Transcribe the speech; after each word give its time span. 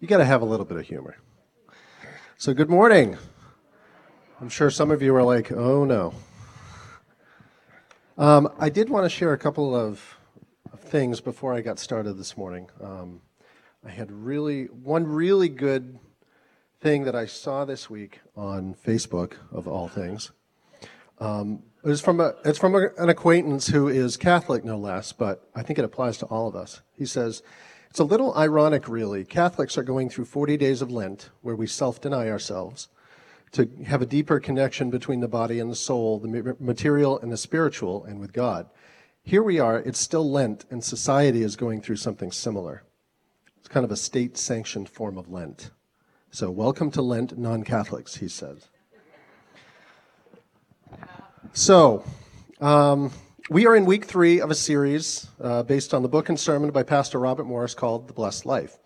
You 0.00 0.06
got 0.06 0.18
to 0.18 0.24
have 0.24 0.42
a 0.42 0.44
little 0.44 0.64
bit 0.64 0.78
of 0.78 0.86
humor. 0.86 1.16
So, 2.36 2.54
good 2.54 2.70
morning. 2.70 3.18
I'm 4.40 4.48
sure 4.48 4.70
some 4.70 4.92
of 4.92 5.02
you 5.02 5.12
are 5.16 5.24
like, 5.24 5.50
oh 5.50 5.84
no. 5.84 6.14
Um, 8.16 8.48
I 8.60 8.68
did 8.68 8.90
want 8.90 9.06
to 9.06 9.10
share 9.10 9.32
a 9.32 9.38
couple 9.38 9.74
of, 9.74 10.16
of, 10.72 10.78
things 10.78 11.20
before 11.20 11.52
I 11.52 11.62
got 11.62 11.80
started 11.80 12.12
this 12.12 12.36
morning. 12.36 12.70
Um, 12.80 13.22
I 13.84 13.90
had 13.90 14.12
really, 14.12 14.66
one 14.66 15.04
really 15.04 15.48
good 15.48 15.98
thing 16.80 17.02
that 17.02 17.16
I 17.16 17.26
saw 17.26 17.64
this 17.64 17.90
week 17.90 18.20
on 18.36 18.76
Facebook, 18.76 19.32
of 19.50 19.66
all 19.66 19.88
things. 19.88 20.30
Um, 21.18 21.64
it's 21.82 22.00
from, 22.00 22.20
a, 22.20 22.34
it's 22.44 22.58
from 22.58 22.76
a, 22.76 22.90
an 22.98 23.08
acquaintance 23.08 23.66
who 23.66 23.88
is 23.88 24.16
Catholic, 24.16 24.64
no 24.64 24.78
less, 24.78 25.10
but 25.10 25.50
I 25.56 25.64
think 25.64 25.80
it 25.80 25.84
applies 25.84 26.18
to 26.18 26.26
all 26.26 26.46
of 26.46 26.54
us. 26.54 26.82
He 26.96 27.04
says, 27.04 27.42
It's 27.90 27.98
a 27.98 28.04
little 28.04 28.34
ironic, 28.36 28.88
really. 28.88 29.24
Catholics 29.24 29.78
are 29.78 29.82
going 29.82 30.10
through 30.10 30.26
40 30.26 30.56
days 30.56 30.82
of 30.82 30.90
Lent 30.90 31.30
where 31.42 31.56
we 31.56 31.66
self 31.66 32.00
deny 32.00 32.28
ourselves 32.28 32.88
to 33.52 33.68
have 33.86 34.02
a 34.02 34.06
deeper 34.06 34.40
connection 34.40 34.90
between 34.90 35.20
the 35.20 35.28
body 35.28 35.58
and 35.58 35.70
the 35.70 35.76
soul, 35.76 36.18
the 36.18 36.56
material 36.60 37.18
and 37.18 37.32
the 37.32 37.36
spiritual, 37.36 38.04
and 38.04 38.20
with 38.20 38.32
God. 38.32 38.68
Here 39.22 39.42
we 39.42 39.58
are, 39.58 39.78
it's 39.78 39.98
still 39.98 40.30
Lent, 40.30 40.64
and 40.70 40.82
society 40.82 41.42
is 41.42 41.56
going 41.56 41.80
through 41.80 41.96
something 41.96 42.30
similar. 42.30 42.82
It's 43.58 43.68
kind 43.68 43.84
of 43.84 43.90
a 43.90 43.96
state 43.96 44.36
sanctioned 44.36 44.88
form 44.88 45.18
of 45.18 45.30
Lent. 45.30 45.70
So, 46.30 46.50
welcome 46.50 46.90
to 46.92 47.02
Lent, 47.02 47.38
non 47.38 47.62
Catholics, 47.62 48.16
he 48.16 48.28
says. 48.28 48.68
So, 51.52 52.04
um, 52.60 53.12
we 53.50 53.66
are 53.66 53.74
in 53.74 53.86
week 53.86 54.04
three 54.04 54.40
of 54.40 54.50
a 54.50 54.54
series 54.54 55.26
uh, 55.40 55.62
based 55.62 55.94
on 55.94 56.02
the 56.02 56.08
book 56.08 56.28
and 56.28 56.38
sermon 56.38 56.70
by 56.70 56.82
Pastor 56.82 57.18
Robert 57.18 57.44
Morris 57.44 57.74
called 57.74 58.06
The 58.06 58.12
Blessed 58.12 58.44
Life. 58.44 58.76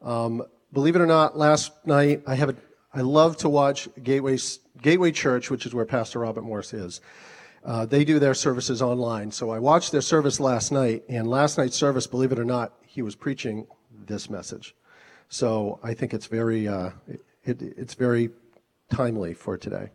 Um, 0.00 0.42
believe 0.72 0.96
it 0.96 1.02
or 1.02 1.06
not, 1.06 1.36
last 1.36 1.72
night 1.84 2.22
I 2.26 2.34
have 2.34 2.48
a, 2.48 2.56
I 2.94 3.02
love 3.02 3.36
to 3.38 3.50
watch 3.50 3.90
Gateway, 4.02 4.38
Gateway 4.80 5.12
Church, 5.12 5.50
which 5.50 5.66
is 5.66 5.74
where 5.74 5.84
Pastor 5.84 6.20
Robert 6.20 6.44
Morris 6.44 6.72
is. 6.72 7.02
Uh, 7.62 7.84
they 7.84 8.04
do 8.06 8.18
their 8.18 8.32
services 8.32 8.80
online. 8.80 9.30
So 9.30 9.50
I 9.50 9.58
watched 9.58 9.92
their 9.92 10.00
service 10.00 10.40
last 10.40 10.72
night, 10.72 11.02
and 11.10 11.28
last 11.28 11.58
night's 11.58 11.76
service, 11.76 12.06
believe 12.06 12.32
it 12.32 12.38
or 12.38 12.44
not, 12.44 12.72
he 12.86 13.02
was 13.02 13.14
preaching 13.14 13.66
this 14.06 14.30
message. 14.30 14.74
So 15.28 15.78
I 15.82 15.92
think 15.92 16.14
it's 16.14 16.26
very, 16.26 16.66
uh, 16.66 16.90
it, 17.44 17.60
it's 17.60 17.94
very 17.94 18.30
timely 18.90 19.34
for 19.34 19.58
today. 19.58 19.90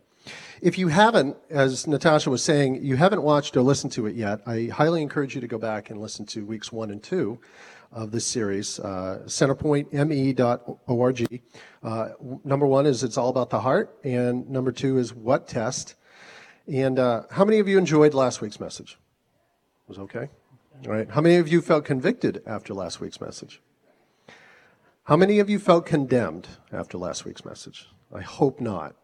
If 0.60 0.78
you 0.78 0.88
haven't, 0.88 1.36
as 1.50 1.86
Natasha 1.86 2.30
was 2.30 2.42
saying, 2.42 2.84
you 2.84 2.96
haven't 2.96 3.22
watched 3.22 3.56
or 3.56 3.62
listened 3.62 3.92
to 3.92 4.06
it 4.06 4.14
yet, 4.14 4.40
I 4.46 4.68
highly 4.72 5.02
encourage 5.02 5.34
you 5.34 5.40
to 5.40 5.46
go 5.46 5.58
back 5.58 5.90
and 5.90 6.00
listen 6.00 6.26
to 6.26 6.44
weeks 6.44 6.72
one 6.72 6.90
and 6.90 7.02
two 7.02 7.38
of 7.92 8.10
this 8.10 8.26
series, 8.26 8.80
uh, 8.80 9.22
centerpointme.org. 9.26 11.42
Uh, 11.82 12.08
number 12.44 12.66
one 12.66 12.86
is 12.86 13.02
it's 13.02 13.16
all 13.16 13.28
about 13.28 13.50
the 13.50 13.60
heart, 13.60 13.96
and 14.04 14.48
number 14.50 14.72
two 14.72 14.98
is 14.98 15.14
what 15.14 15.48
test. 15.48 15.94
And 16.66 16.98
uh, 16.98 17.22
how 17.30 17.44
many 17.44 17.58
of 17.58 17.68
you 17.68 17.78
enjoyed 17.78 18.12
last 18.12 18.40
week's 18.40 18.58
message? 18.58 18.98
It 19.84 19.88
was 19.88 19.98
okay? 19.98 20.28
All 20.84 20.92
right. 20.92 21.08
How 21.08 21.20
many 21.20 21.36
of 21.36 21.48
you 21.48 21.62
felt 21.62 21.84
convicted 21.84 22.42
after 22.46 22.74
last 22.74 23.00
week's 23.00 23.20
message? 23.20 23.62
How 25.04 25.16
many 25.16 25.38
of 25.38 25.48
you 25.48 25.60
felt 25.60 25.86
condemned 25.86 26.48
after 26.72 26.98
last 26.98 27.24
week's 27.24 27.44
message? 27.44 27.88
I 28.12 28.22
hope 28.22 28.60
not. 28.60 28.96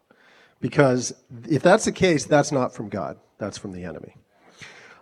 Because 0.63 1.13
if 1.51 1.61
that's 1.61 1.85
the 1.85 1.93
case, 1.93 2.25
that's 2.25 2.53
not 2.53 2.73
from 2.73 2.89
God, 2.89 3.19
that's 3.37 3.59
from 3.59 3.73
the 3.73 3.85
enemy. 3.85 4.15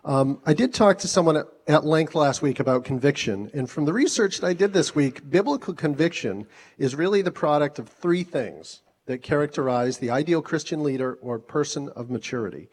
Um, 0.06 0.40
I 0.46 0.54
did 0.54 0.72
talk 0.72 0.98
to 1.00 1.08
someone 1.08 1.44
at 1.68 1.84
length 1.84 2.14
last 2.14 2.40
week 2.40 2.58
about 2.58 2.84
conviction, 2.84 3.50
and 3.52 3.68
from 3.68 3.84
the 3.84 3.92
research 3.92 4.40
that 4.40 4.46
I 4.46 4.54
did 4.54 4.72
this 4.72 4.94
week, 4.94 5.28
biblical 5.28 5.74
conviction 5.74 6.46
is 6.78 6.94
really 6.94 7.20
the 7.20 7.30
product 7.30 7.78
of 7.78 7.90
three 7.90 8.24
things 8.24 8.80
that 9.04 9.22
characterize 9.22 9.98
the 9.98 10.08
ideal 10.08 10.40
Christian 10.40 10.82
leader 10.82 11.18
or 11.20 11.38
person 11.38 11.90
of 11.90 12.08
maturity. 12.08 12.70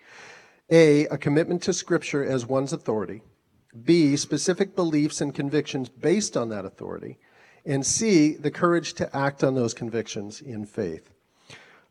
A, 0.69 1.05
a 1.07 1.17
commitment 1.17 1.61
to 1.63 1.73
Scripture 1.73 2.23
as 2.23 2.45
one's 2.45 2.71
authority. 2.71 3.21
B, 3.83 4.15
specific 4.15 4.77
beliefs 4.77 5.19
and 5.19 5.35
convictions 5.35 5.89
based 5.89 6.37
on 6.37 6.47
that 6.49 6.63
authority. 6.63 7.17
And 7.65 7.85
C, 7.85 8.35
the 8.35 8.51
courage 8.51 8.93
to 8.93 9.13
act 9.13 9.43
on 9.43 9.55
those 9.55 9.73
convictions 9.73 10.39
in 10.39 10.65
faith. 10.65 11.11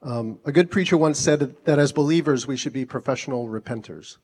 Um, 0.03 0.39
a 0.45 0.53
good 0.53 0.71
preacher 0.71 0.97
once 0.97 1.19
said 1.19 1.57
that 1.65 1.79
as 1.79 1.93
believers, 1.93 2.47
we 2.47 2.57
should 2.57 2.73
be 2.73 2.84
professional 2.84 3.49
repenters. 3.49 4.19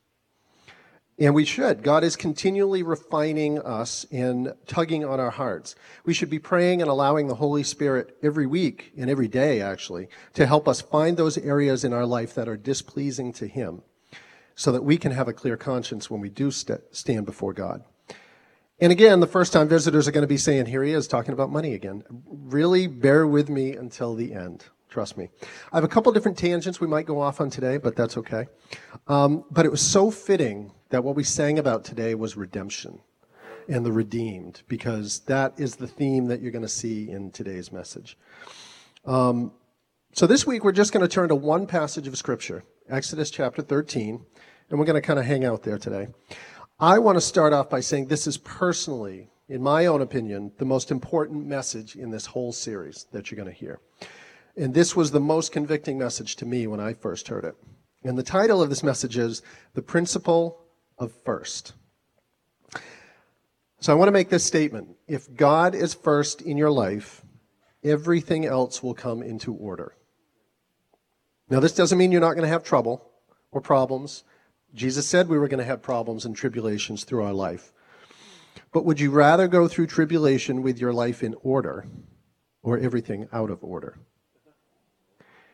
And 1.19 1.34
we 1.34 1.44
should. 1.44 1.83
God 1.83 2.05
is 2.05 2.16
continually 2.16 2.83
refining 2.83 3.60
us 3.60 4.06
and 4.10 4.55
tugging 4.66 5.05
on 5.05 5.21
our 5.21 5.31
hearts. 5.31 5.75
We 6.05 6.15
should 6.15 6.31
be 6.31 6.38
praying 6.38 6.81
and 6.81 6.91
allowing 6.91 7.27
the 7.28 7.34
Holy 7.34 7.62
Spirit 7.62 8.16
every 8.22 8.47
week 8.47 8.93
and 8.97 9.10
every 9.10 9.28
day, 9.28 9.60
actually, 9.60 10.09
to 10.34 10.47
help 10.47 10.66
us 10.66 10.81
find 10.81 11.16
those 11.16 11.38
areas 11.38 11.84
in 11.84 11.93
our 11.93 12.06
life 12.06 12.34
that 12.34 12.49
are 12.49 12.56
displeasing 12.56 13.33
to 13.34 13.47
Him 13.47 13.83
so 14.54 14.72
that 14.72 14.84
we 14.84 14.97
can 14.97 15.12
have 15.12 15.28
a 15.28 15.33
clear 15.33 15.56
conscience 15.56 16.10
when 16.10 16.21
we 16.21 16.28
do 16.28 16.50
st- 16.50 16.81
stand 16.93 17.27
before 17.27 17.53
God. 17.53 17.84
And 18.81 18.91
again, 18.91 19.21
the 19.21 19.27
first 19.27 19.53
time 19.53 19.69
visitors 19.69 20.09
are 20.09 20.12
going 20.12 20.22
to 20.22 20.28
be 20.28 20.37
saying, 20.37 20.66
Here 20.66 20.83
he 20.83 20.93
is 20.93 21.06
talking 21.06 21.33
about 21.33 21.50
money 21.50 21.75
again. 21.75 22.03
Really 22.27 22.87
bear 22.87 23.27
with 23.27 23.49
me 23.49 23.77
until 23.77 24.15
the 24.15 24.33
end. 24.33 24.65
Trust 24.92 25.16
me. 25.16 25.30
I 25.72 25.78
have 25.78 25.84
a 25.84 25.88
couple 25.88 26.12
different 26.12 26.36
tangents 26.36 26.78
we 26.78 26.86
might 26.86 27.06
go 27.06 27.19
off 27.19 27.41
on 27.41 27.48
today, 27.48 27.78
but 27.78 27.97
that's 27.97 28.19
okay. 28.19 28.44
Um, 29.08 29.42
but 29.50 29.64
it 29.64 29.70
was 29.70 29.80
so 29.80 30.10
fitting 30.10 30.70
that 30.91 31.03
what 31.03 31.16
we 31.16 31.25
sang 31.25 31.58
about 31.58 31.82
today 31.82 32.14
was 32.14 32.36
redemption 32.36 33.00
and 33.66 33.86
the 33.86 33.91
redeemed, 33.91 34.60
because 34.69 35.20
that 35.20 35.54
is 35.56 35.76
the 35.76 35.86
theme 35.86 36.26
that 36.26 36.42
you're 36.42 36.53
going 36.53 36.60
to 36.60 36.69
see 36.69 37.08
in 37.08 37.30
today's 37.30 37.72
message. 37.72 38.19
Um, 39.06 39.53
so 40.12 40.26
this 40.26 40.47
week 40.47 40.62
we're 40.62 40.72
just 40.72 40.92
going 40.92 41.00
to 41.00 41.09
turn 41.09 41.30
to 41.30 41.36
one 41.36 41.66
passage 41.66 42.06
of 42.06 42.19
Scripture, 42.19 42.62
Exodus 42.91 43.30
chapter 43.30 43.62
13, 43.62 44.26
and 44.69 44.78
we're 44.78 44.84
going 44.84 45.00
to 45.00 45.06
kind 45.06 45.19
of 45.19 45.24
hang 45.24 45.42
out 45.42 45.62
there 45.62 45.78
today. 45.78 46.09
I 46.78 46.98
want 46.98 47.16
to 47.16 47.22
start 47.22 47.54
off 47.54 47.70
by 47.70 47.80
saying 47.80 48.09
this 48.09 48.26
is 48.26 48.36
personally, 48.36 49.30
in 49.48 49.62
my 49.62 49.86
own 49.86 50.03
opinion, 50.03 50.53
the 50.59 50.66
most 50.66 50.91
important 50.91 51.47
message 51.47 51.97
in 51.97 52.10
this 52.10 52.26
whole 52.26 52.53
series 52.53 53.06
that 53.12 53.30
you're 53.30 53.42
going 53.42 53.50
to 53.50 53.59
hear. 53.59 53.80
And 54.56 54.74
this 54.74 54.94
was 54.94 55.10
the 55.10 55.20
most 55.20 55.52
convicting 55.52 55.98
message 55.98 56.36
to 56.36 56.46
me 56.46 56.66
when 56.66 56.80
I 56.80 56.92
first 56.92 57.28
heard 57.28 57.44
it. 57.44 57.54
And 58.04 58.18
the 58.18 58.22
title 58.22 58.60
of 58.60 58.68
this 58.68 58.82
message 58.82 59.16
is 59.16 59.42
The 59.74 59.82
Principle 59.82 60.60
of 60.98 61.12
First. 61.24 61.72
So 63.80 63.92
I 63.92 63.96
want 63.96 64.08
to 64.08 64.12
make 64.12 64.28
this 64.28 64.44
statement. 64.44 64.91
If 65.08 65.34
God 65.34 65.74
is 65.74 65.94
first 65.94 66.42
in 66.42 66.56
your 66.56 66.70
life, 66.70 67.22
everything 67.82 68.44
else 68.44 68.82
will 68.82 68.94
come 68.94 69.22
into 69.22 69.54
order. 69.54 69.96
Now, 71.48 71.60
this 71.60 71.74
doesn't 71.74 71.98
mean 71.98 72.12
you're 72.12 72.20
not 72.20 72.34
going 72.34 72.44
to 72.44 72.48
have 72.48 72.64
trouble 72.64 73.10
or 73.50 73.60
problems. 73.60 74.24
Jesus 74.74 75.06
said 75.06 75.28
we 75.28 75.38
were 75.38 75.48
going 75.48 75.58
to 75.58 75.64
have 75.64 75.82
problems 75.82 76.24
and 76.24 76.36
tribulations 76.36 77.04
through 77.04 77.24
our 77.24 77.32
life. 77.32 77.72
But 78.72 78.84
would 78.84 79.00
you 79.00 79.10
rather 79.10 79.48
go 79.48 79.68
through 79.68 79.88
tribulation 79.88 80.62
with 80.62 80.78
your 80.78 80.92
life 80.92 81.22
in 81.22 81.34
order 81.42 81.86
or 82.62 82.78
everything 82.78 83.28
out 83.32 83.50
of 83.50 83.62
order? 83.62 83.98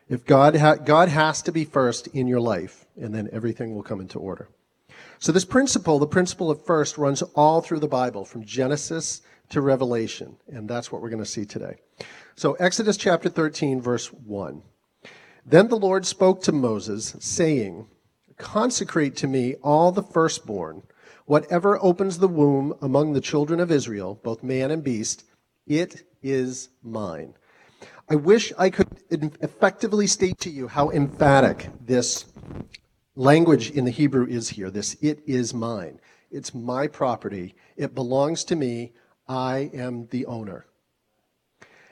If 0.09 0.25
God, 0.25 0.55
ha- 0.55 0.75
God 0.75 1.09
has 1.09 1.43
to 1.43 1.51
be 1.51 1.65
first 1.65 2.07
in 2.07 2.27
your 2.27 2.41
life, 2.41 2.85
and 2.99 3.13
then 3.13 3.29
everything 3.31 3.75
will 3.75 3.83
come 3.83 4.01
into 4.01 4.19
order. 4.19 4.49
So 5.19 5.31
this 5.31 5.45
principle, 5.45 5.99
the 5.99 6.07
principle 6.07 6.49
of 6.49 6.65
first, 6.65 6.97
runs 6.97 7.21
all 7.21 7.61
through 7.61 7.79
the 7.79 7.87
Bible, 7.87 8.25
from 8.25 8.43
Genesis 8.43 9.21
to 9.49 9.61
Revelation, 9.61 10.37
and 10.47 10.67
that's 10.67 10.91
what 10.91 11.01
we're 11.01 11.09
going 11.09 11.23
to 11.23 11.29
see 11.29 11.45
today. 11.45 11.75
So 12.35 12.53
Exodus 12.53 12.97
chapter 12.97 13.29
13, 13.29 13.81
verse 13.81 14.11
1. 14.11 14.63
Then 15.45 15.67
the 15.67 15.75
Lord 15.75 16.05
spoke 16.05 16.41
to 16.43 16.51
Moses, 16.51 17.15
saying, 17.19 17.87
Consecrate 18.37 19.15
to 19.17 19.27
me 19.27 19.55
all 19.55 19.91
the 19.91 20.03
firstborn, 20.03 20.83
whatever 21.25 21.77
opens 21.83 22.17
the 22.17 22.27
womb 22.27 22.73
among 22.81 23.13
the 23.13 23.21
children 23.21 23.59
of 23.59 23.71
Israel, 23.71 24.19
both 24.23 24.41
man 24.41 24.71
and 24.71 24.83
beast, 24.83 25.23
it 25.67 26.07
is 26.23 26.69
mine. 26.81 27.35
I 28.11 28.15
wish 28.15 28.51
I 28.57 28.71
could 28.71 28.87
effectively 29.11 30.07
state 30.07 30.39
to 30.39 30.49
you 30.49 30.67
how 30.67 30.89
emphatic 30.89 31.69
this 31.85 32.25
language 33.15 33.69
in 33.69 33.85
the 33.85 33.91
Hebrew 33.91 34.25
is 34.25 34.49
here. 34.49 34.71
This, 34.71 34.97
it 34.99 35.21
is 35.27 35.53
mine. 35.53 35.99
It's 36.31 36.55
my 36.55 36.87
property. 36.87 37.55
It 37.77 37.93
belongs 37.93 38.43
to 38.45 38.55
me. 38.55 38.93
I 39.27 39.69
am 39.75 40.07
the 40.07 40.25
owner. 40.25 40.65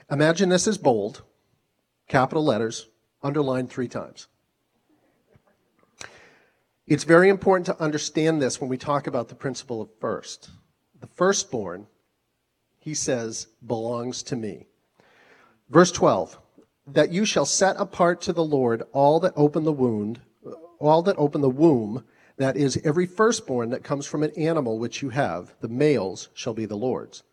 Imagine 0.09 0.49
this 0.49 0.65
is 0.65 0.79
bold, 0.79 1.21
capital 2.07 2.43
letters, 2.43 2.87
underlined 3.21 3.69
three 3.69 3.87
times. 3.87 4.27
It's 6.87 7.03
very 7.03 7.29
important 7.29 7.67
to 7.67 7.79
understand 7.79 8.41
this 8.41 8.59
when 8.59 8.69
we 8.71 8.77
talk 8.77 9.05
about 9.05 9.27
the 9.27 9.35
principle 9.35 9.81
of 9.81 9.89
first. 9.99 10.49
The 10.99 11.07
firstborn, 11.07 11.85
he 12.79 12.95
says, 12.95 13.47
belongs 13.63 14.23
to 14.23 14.35
me. 14.35 14.67
Verse 15.69 15.91
12, 15.91 16.39
that 16.87 17.11
you 17.11 17.25
shall 17.25 17.45
set 17.45 17.75
apart 17.77 18.21
to 18.21 18.33
the 18.33 18.43
Lord 18.43 18.83
all 18.93 19.19
that 19.19 19.33
open 19.35 19.65
the 19.65 19.71
wound, 19.73 20.21
all 20.79 21.01
that 21.01 21.17
open 21.17 21.41
the 21.41 21.49
womb, 21.49 22.05
that 22.37 22.55
is 22.55 22.79
every 22.83 23.05
firstborn 23.05 23.71
that 23.71 23.83
comes 23.83 24.05
from 24.05 24.23
an 24.23 24.31
animal 24.37 24.79
which 24.79 25.01
you 25.01 25.09
have, 25.09 25.53
the 25.59 25.67
males 25.67 26.29
shall 26.33 26.53
be 26.53 26.65
the 26.65 26.77
Lord's, 26.77 27.23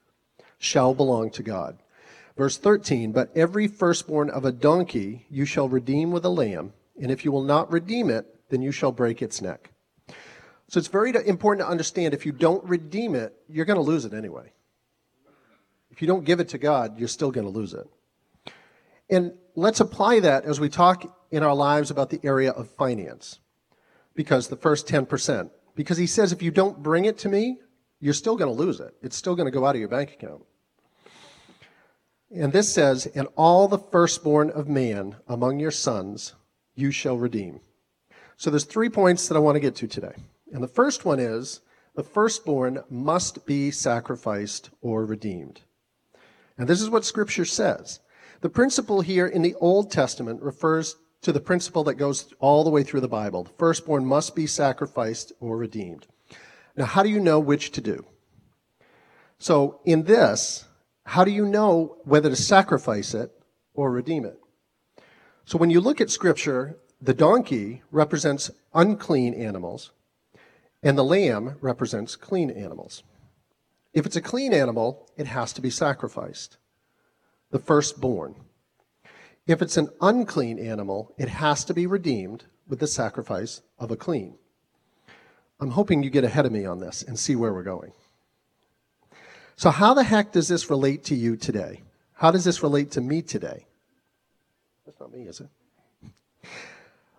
shall 0.59 0.95
belong 0.95 1.31
to 1.31 1.43
God. 1.43 1.79
Verse 2.37 2.57
13, 2.57 3.13
but 3.13 3.31
every 3.37 3.69
firstborn 3.69 4.29
of 4.31 4.45
a 4.45 4.51
donkey 4.51 5.27
you 5.31 5.45
shall 5.45 5.69
redeem 5.69 6.11
with 6.11 6.25
a 6.25 6.31
lamb, 6.31 6.73
and 7.01 7.13
if 7.13 7.25
you 7.25 7.31
will 7.31 7.45
not 7.45 7.71
redeem 7.71 8.11
it, 8.11 8.27
then 8.49 8.63
you 8.63 8.73
shall 8.73 8.91
break 8.91 9.23
its 9.23 9.41
neck. 9.41 9.71
So 10.67 10.79
it's 10.79 10.89
very 10.89 11.15
important 11.27 11.65
to 11.65 11.71
understand 11.71 12.15
if 12.15 12.27
you 12.27 12.33
don't 12.33 12.65
redeem 12.65 13.15
it, 13.15 13.33
you're 13.49 13.67
going 13.67 13.77
to 13.77 13.83
lose 13.83 14.05
it 14.05 14.15
anyway. 14.15 14.51
If 15.91 16.03
you 16.03 16.09
don't 16.09 16.25
give 16.25 16.41
it 16.41 16.49
to 16.49 16.59
God, 16.59 16.99
you're 16.99 17.07
still 17.07 17.31
going 17.31 17.47
to 17.47 17.53
lose 17.53 17.75
it. 17.75 17.89
And 19.11 19.33
let's 19.55 19.81
apply 19.81 20.21
that 20.21 20.45
as 20.45 20.61
we 20.61 20.69
talk 20.69 21.05
in 21.31 21.43
our 21.43 21.55
lives 21.55 21.91
about 21.91 22.11
the 22.11 22.21
area 22.23 22.51
of 22.51 22.71
finance. 22.71 23.41
Because 24.15 24.49
the 24.49 24.57
first 24.57 24.87
10%. 24.87 25.51
Because 25.75 25.97
he 25.97 26.07
says 26.07 26.33
if 26.33 26.43
you 26.43 26.51
don't 26.51 26.83
bring 26.83 27.05
it 27.05 27.19
to 27.19 27.29
me, 27.29 27.59
you're 28.01 28.15
still 28.15 28.37
going 28.37 28.55
to 28.55 28.63
lose 28.63 28.81
it. 28.81 28.95
It's 29.03 29.17
still 29.17 29.35
going 29.35 29.47
to 29.47 29.57
go 29.57 29.67
out 29.67 29.75
of 29.75 29.81
your 29.81 29.89
bank 29.89 30.13
account. 30.13 30.43
And 32.35 32.53
this 32.53 32.73
says, 32.73 33.07
And 33.07 33.29
all 33.37 33.69
the 33.69 33.79
firstborn 33.79 34.51
of 34.51 34.69
man 34.69 35.17
among 35.29 35.61
your 35.61 35.71
sons 35.71 36.35
you 36.75 36.91
shall 36.91 37.17
redeem. 37.17 37.61
So 38.37 38.51
there's 38.51 38.65
three 38.65 38.89
points 38.89 39.29
that 39.29 39.37
I 39.37 39.41
want 39.41 39.57
to 39.57 39.61
get 39.61 39.77
to 39.77 39.87
today. 39.87 40.15
And 40.53 40.63
the 40.63 40.69
first 40.69 41.05
one 41.05 41.21
is 41.21 41.61
the 41.95 42.03
firstborn 42.03 42.83
must 42.91 43.47
be 43.47 43.71
sacrificed 43.71 44.71
or 44.81 45.05
redeemed. 45.05 45.61
And 46.59 46.69
this 46.69 46.83
is 46.83 46.91
what 46.91 47.05
Scripture 47.05 47.45
says. 47.45 48.01
The 48.45 48.51
principle 48.51 49.01
here 49.01 49.27
in 49.27 49.41
the 49.41 49.55
Old 49.55 49.91
Testament 49.91 50.43
refers 50.43 50.97
to 51.23 51.33
the 51.33 51.41
principle 51.41 51.83
that 51.85 51.95
goes 51.95 52.35
all 52.41 52.63
the 52.63 52.69
way 52.69 52.83
through 52.83 53.01
the 53.01 53.09
Bible. 53.09 53.45
The 53.45 53.53
firstborn 53.57 54.05
must 54.05 54.37
be 54.37 54.47
sacrificed 54.47 55.33
or 55.41 55.57
redeemed. 55.57 56.07
Now, 56.77 56.85
how 56.85 57.03
do 57.03 57.09
you 57.09 57.21
know 57.21 57.41
which 57.41 57.71
to 57.71 57.81
do? 57.81 58.05
So, 59.39 59.81
in 59.87 60.03
this, 60.03 60.67
how 61.07 61.25
do 61.25 61.31
you 61.31 61.47
know 61.47 61.97
whether 62.05 62.29
to 62.29 62.37
sacrifice 62.37 63.15
it 63.15 63.33
or 63.73 63.91
redeem 63.91 64.27
it? 64.27 64.39
So, 65.47 65.57
when 65.57 65.71
you 65.71 65.81
look 65.81 66.03
at 66.03 66.11
Scripture, 66.11 66.77
the 67.01 67.15
donkey 67.15 67.81
represents 67.91 68.51
unclean 68.75 69.33
animals, 69.33 69.93
and 70.83 70.99
the 70.99 71.03
lamb 71.03 71.57
represents 71.63 72.15
clean 72.15 72.51
animals. 72.51 73.05
If 73.95 74.05
it's 74.05 74.17
a 74.17 74.21
clean 74.21 74.53
animal, 74.53 75.09
it 75.17 75.29
has 75.29 75.55
to 75.55 75.63
be 75.63 75.71
sacrificed, 75.71 76.59
the 77.55 77.61
firstborn. 77.61 78.35
If 79.47 79.63
it's 79.63 79.77
an 79.77 79.89
unclean 80.01 80.59
animal, 80.59 81.15
it 81.17 81.29
has 81.29 81.65
to 81.67 81.73
be 81.73 81.87
redeemed 81.87 82.43
with 82.67 82.81
the 82.81 82.89
sacrifice 82.89 83.63
of 83.79 83.93
a 83.93 83.97
clean. 83.97 84.35
I'm 85.61 85.71
hoping 85.71 86.03
you 86.03 86.11
get 86.11 86.25
ahead 86.25 86.47
of 86.47 86.51
me 86.51 86.67
on 86.67 86.81
this 86.81 87.05
and 87.05 87.17
see 87.17 87.37
where 87.37 87.53
we're 87.53 87.63
going. 87.63 87.93
So, 89.55 89.71
how 89.71 89.95
the 89.95 90.03
heck 90.03 90.33
does 90.33 90.49
this 90.49 90.69
relate 90.69 91.05
to 91.05 91.15
you 91.15 91.37
today? 91.37 91.83
How 92.15 92.33
does 92.33 92.43
this 92.43 92.61
relate 92.61 92.91
to 92.93 93.01
me 93.01 93.23
today? 93.23 93.67
That's 94.85 94.99
not 94.99 95.13
me, 95.13 95.29
is 95.29 95.41
it? 95.41 95.49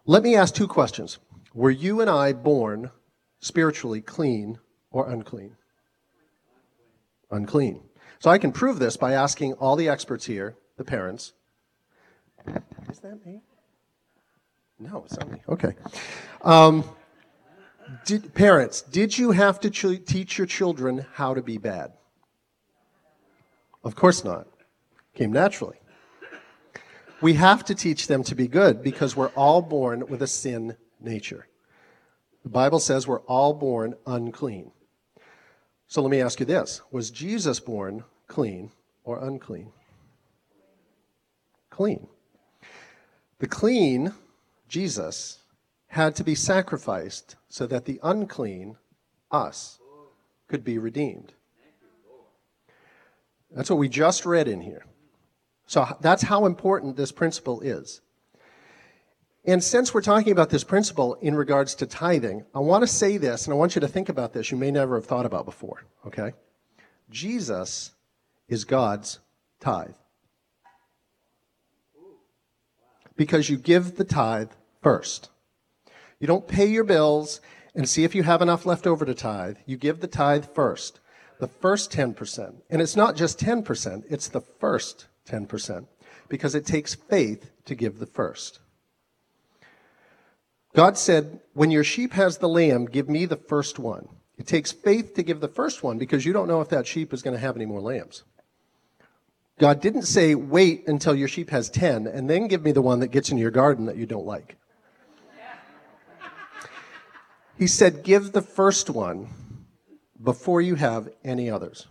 Let 0.05 0.21
me 0.21 0.35
ask 0.35 0.53
two 0.53 0.67
questions. 0.67 1.17
Were 1.53 1.71
you 1.71 2.01
and 2.01 2.09
I 2.09 2.33
born 2.33 2.91
spiritually 3.39 4.01
clean 4.01 4.59
or 4.91 5.09
unclean? 5.09 5.55
Unclean. 7.31 7.79
So 8.19 8.29
I 8.29 8.37
can 8.37 8.51
prove 8.51 8.79
this 8.79 8.97
by 8.97 9.13
asking 9.13 9.53
all 9.53 9.75
the 9.75 9.89
experts 9.89 10.25
here, 10.25 10.55
the 10.77 10.83
parents. 10.83 11.33
Is 12.89 12.99
that 12.99 13.25
me? 13.25 13.41
No, 14.79 15.03
it's 15.05 15.17
not 15.17 15.31
me. 15.31 15.41
Okay. 15.47 15.73
Um, 16.41 16.83
did, 18.05 18.33
parents, 18.33 18.81
did 18.81 19.17
you 19.17 19.31
have 19.31 19.59
to 19.61 19.69
ch- 19.69 20.05
teach 20.05 20.37
your 20.37 20.47
children 20.47 21.05
how 21.13 21.33
to 21.33 21.41
be 21.41 21.57
bad? 21.57 21.93
Of 23.83 23.95
course 23.95 24.23
not. 24.23 24.47
Came 25.13 25.31
naturally. 25.31 25.77
We 27.21 27.33
have 27.33 27.63
to 27.65 27.75
teach 27.75 28.07
them 28.07 28.23
to 28.23 28.35
be 28.35 28.47
good 28.47 28.83
because 28.83 29.15
we're 29.15 29.29
all 29.29 29.61
born 29.61 30.07
with 30.07 30.21
a 30.21 30.27
sin 30.27 30.75
nature. 30.99 31.47
The 32.43 32.49
Bible 32.49 32.79
says 32.79 33.07
we're 33.07 33.21
all 33.21 33.53
born 33.53 33.95
unclean. 34.05 34.71
So 35.87 36.01
let 36.01 36.11
me 36.11 36.21
ask 36.21 36.39
you 36.39 36.45
this 36.45 36.81
Was 36.91 37.11
Jesus 37.11 37.59
born 37.59 38.03
clean 38.27 38.71
or 39.03 39.23
unclean? 39.23 39.71
Clean. 41.69 42.07
The 43.39 43.47
clean, 43.47 44.13
Jesus, 44.67 45.39
had 45.87 46.15
to 46.15 46.23
be 46.23 46.35
sacrificed 46.35 47.35
so 47.49 47.67
that 47.67 47.85
the 47.85 47.99
unclean, 48.01 48.77
us, 49.31 49.79
could 50.47 50.63
be 50.63 50.77
redeemed. 50.77 51.33
That's 53.51 53.69
what 53.69 53.79
we 53.79 53.89
just 53.89 54.25
read 54.25 54.47
in 54.47 54.61
here. 54.61 54.85
So 55.67 55.87
that's 56.01 56.23
how 56.23 56.45
important 56.45 56.95
this 56.95 57.11
principle 57.11 57.61
is. 57.61 58.01
And 59.47 59.63
since 59.63 59.93
we're 59.93 60.01
talking 60.01 60.31
about 60.31 60.49
this 60.49 60.63
principle 60.63 61.15
in 61.21 61.35
regards 61.35 61.75
to 61.75 61.85
tithing, 61.85 62.45
I 62.55 62.59
want 62.59 62.81
to 62.81 62.87
say 62.87 63.17
this, 63.17 63.45
and 63.45 63.53
I 63.53 63.57
want 63.57 63.75
you 63.75 63.81
to 63.81 63.87
think 63.87 64.09
about 64.09 64.33
this 64.33 64.49
you 64.49 64.57
may 64.57 64.71
never 64.71 64.95
have 64.95 65.05
thought 65.05 65.25
about 65.25 65.45
before, 65.45 65.85
okay? 66.07 66.33
Jesus 67.11 67.91
is 68.47 68.65
God's 68.65 69.19
tithe. 69.59 69.93
Because 73.15 73.49
you 73.49 73.57
give 73.57 73.95
the 73.95 74.03
tithe 74.03 74.51
first. 74.81 75.29
You 76.19 76.25
don't 76.25 76.47
pay 76.47 76.65
your 76.65 76.83
bills 76.83 77.39
and 77.75 77.87
see 77.87 78.03
if 78.03 78.15
you 78.15 78.23
have 78.23 78.41
enough 78.41 78.65
left 78.65 78.87
over 78.87 79.05
to 79.05 79.13
tithe. 79.13 79.57
You 79.67 79.77
give 79.77 79.99
the 79.99 80.07
tithe 80.07 80.45
first, 80.55 80.99
the 81.39 81.47
first 81.47 81.91
10%. 81.91 82.61
And 82.71 82.81
it's 82.81 82.95
not 82.95 83.15
just 83.15 83.39
10%, 83.39 84.03
it's 84.09 84.27
the 84.27 84.41
first 84.41 85.07
10%, 85.29 85.85
because 86.29 86.55
it 86.55 86.65
takes 86.65 86.95
faith 86.95 87.51
to 87.65 87.75
give 87.75 87.99
the 87.99 88.07
first. 88.07 88.59
God 90.75 90.97
said, 90.97 91.39
When 91.53 91.71
your 91.71 91.83
sheep 91.83 92.13
has 92.13 92.37
the 92.37 92.49
lamb, 92.49 92.85
give 92.85 93.09
me 93.09 93.25
the 93.25 93.37
first 93.37 93.79
one. 93.79 94.09
It 94.37 94.45
takes 94.45 94.73
faith 94.73 95.13
to 95.15 95.23
give 95.23 95.39
the 95.39 95.47
first 95.47 95.81
one 95.81 95.97
because 95.97 96.25
you 96.25 96.33
don't 96.33 96.49
know 96.49 96.59
if 96.59 96.69
that 96.69 96.85
sheep 96.85 97.13
is 97.13 97.21
going 97.21 97.33
to 97.33 97.39
have 97.39 97.55
any 97.55 97.65
more 97.65 97.79
lambs. 97.79 98.23
God 99.57 99.81
didn't 99.81 100.03
say, 100.03 100.35
Wait 100.35 100.87
until 100.87 101.15
your 101.15 101.29
sheep 101.29 101.49
has 101.49 101.69
10 101.69 102.07
and 102.07 102.29
then 102.29 102.49
give 102.49 102.61
me 102.61 102.73
the 102.73 102.81
one 102.81 102.99
that 102.99 103.07
gets 103.07 103.31
in 103.31 103.37
your 103.37 103.51
garden 103.51 103.85
that 103.85 103.95
you 103.95 104.05
don't 104.05 104.25
like. 104.25 104.57
He 107.57 107.67
said, 107.67 108.03
Give 108.03 108.33
the 108.33 108.41
first 108.41 108.89
one 108.89 109.29
before 110.21 110.61
you 110.61 110.75
have 110.75 111.07
any 111.23 111.49
others. 111.49 111.87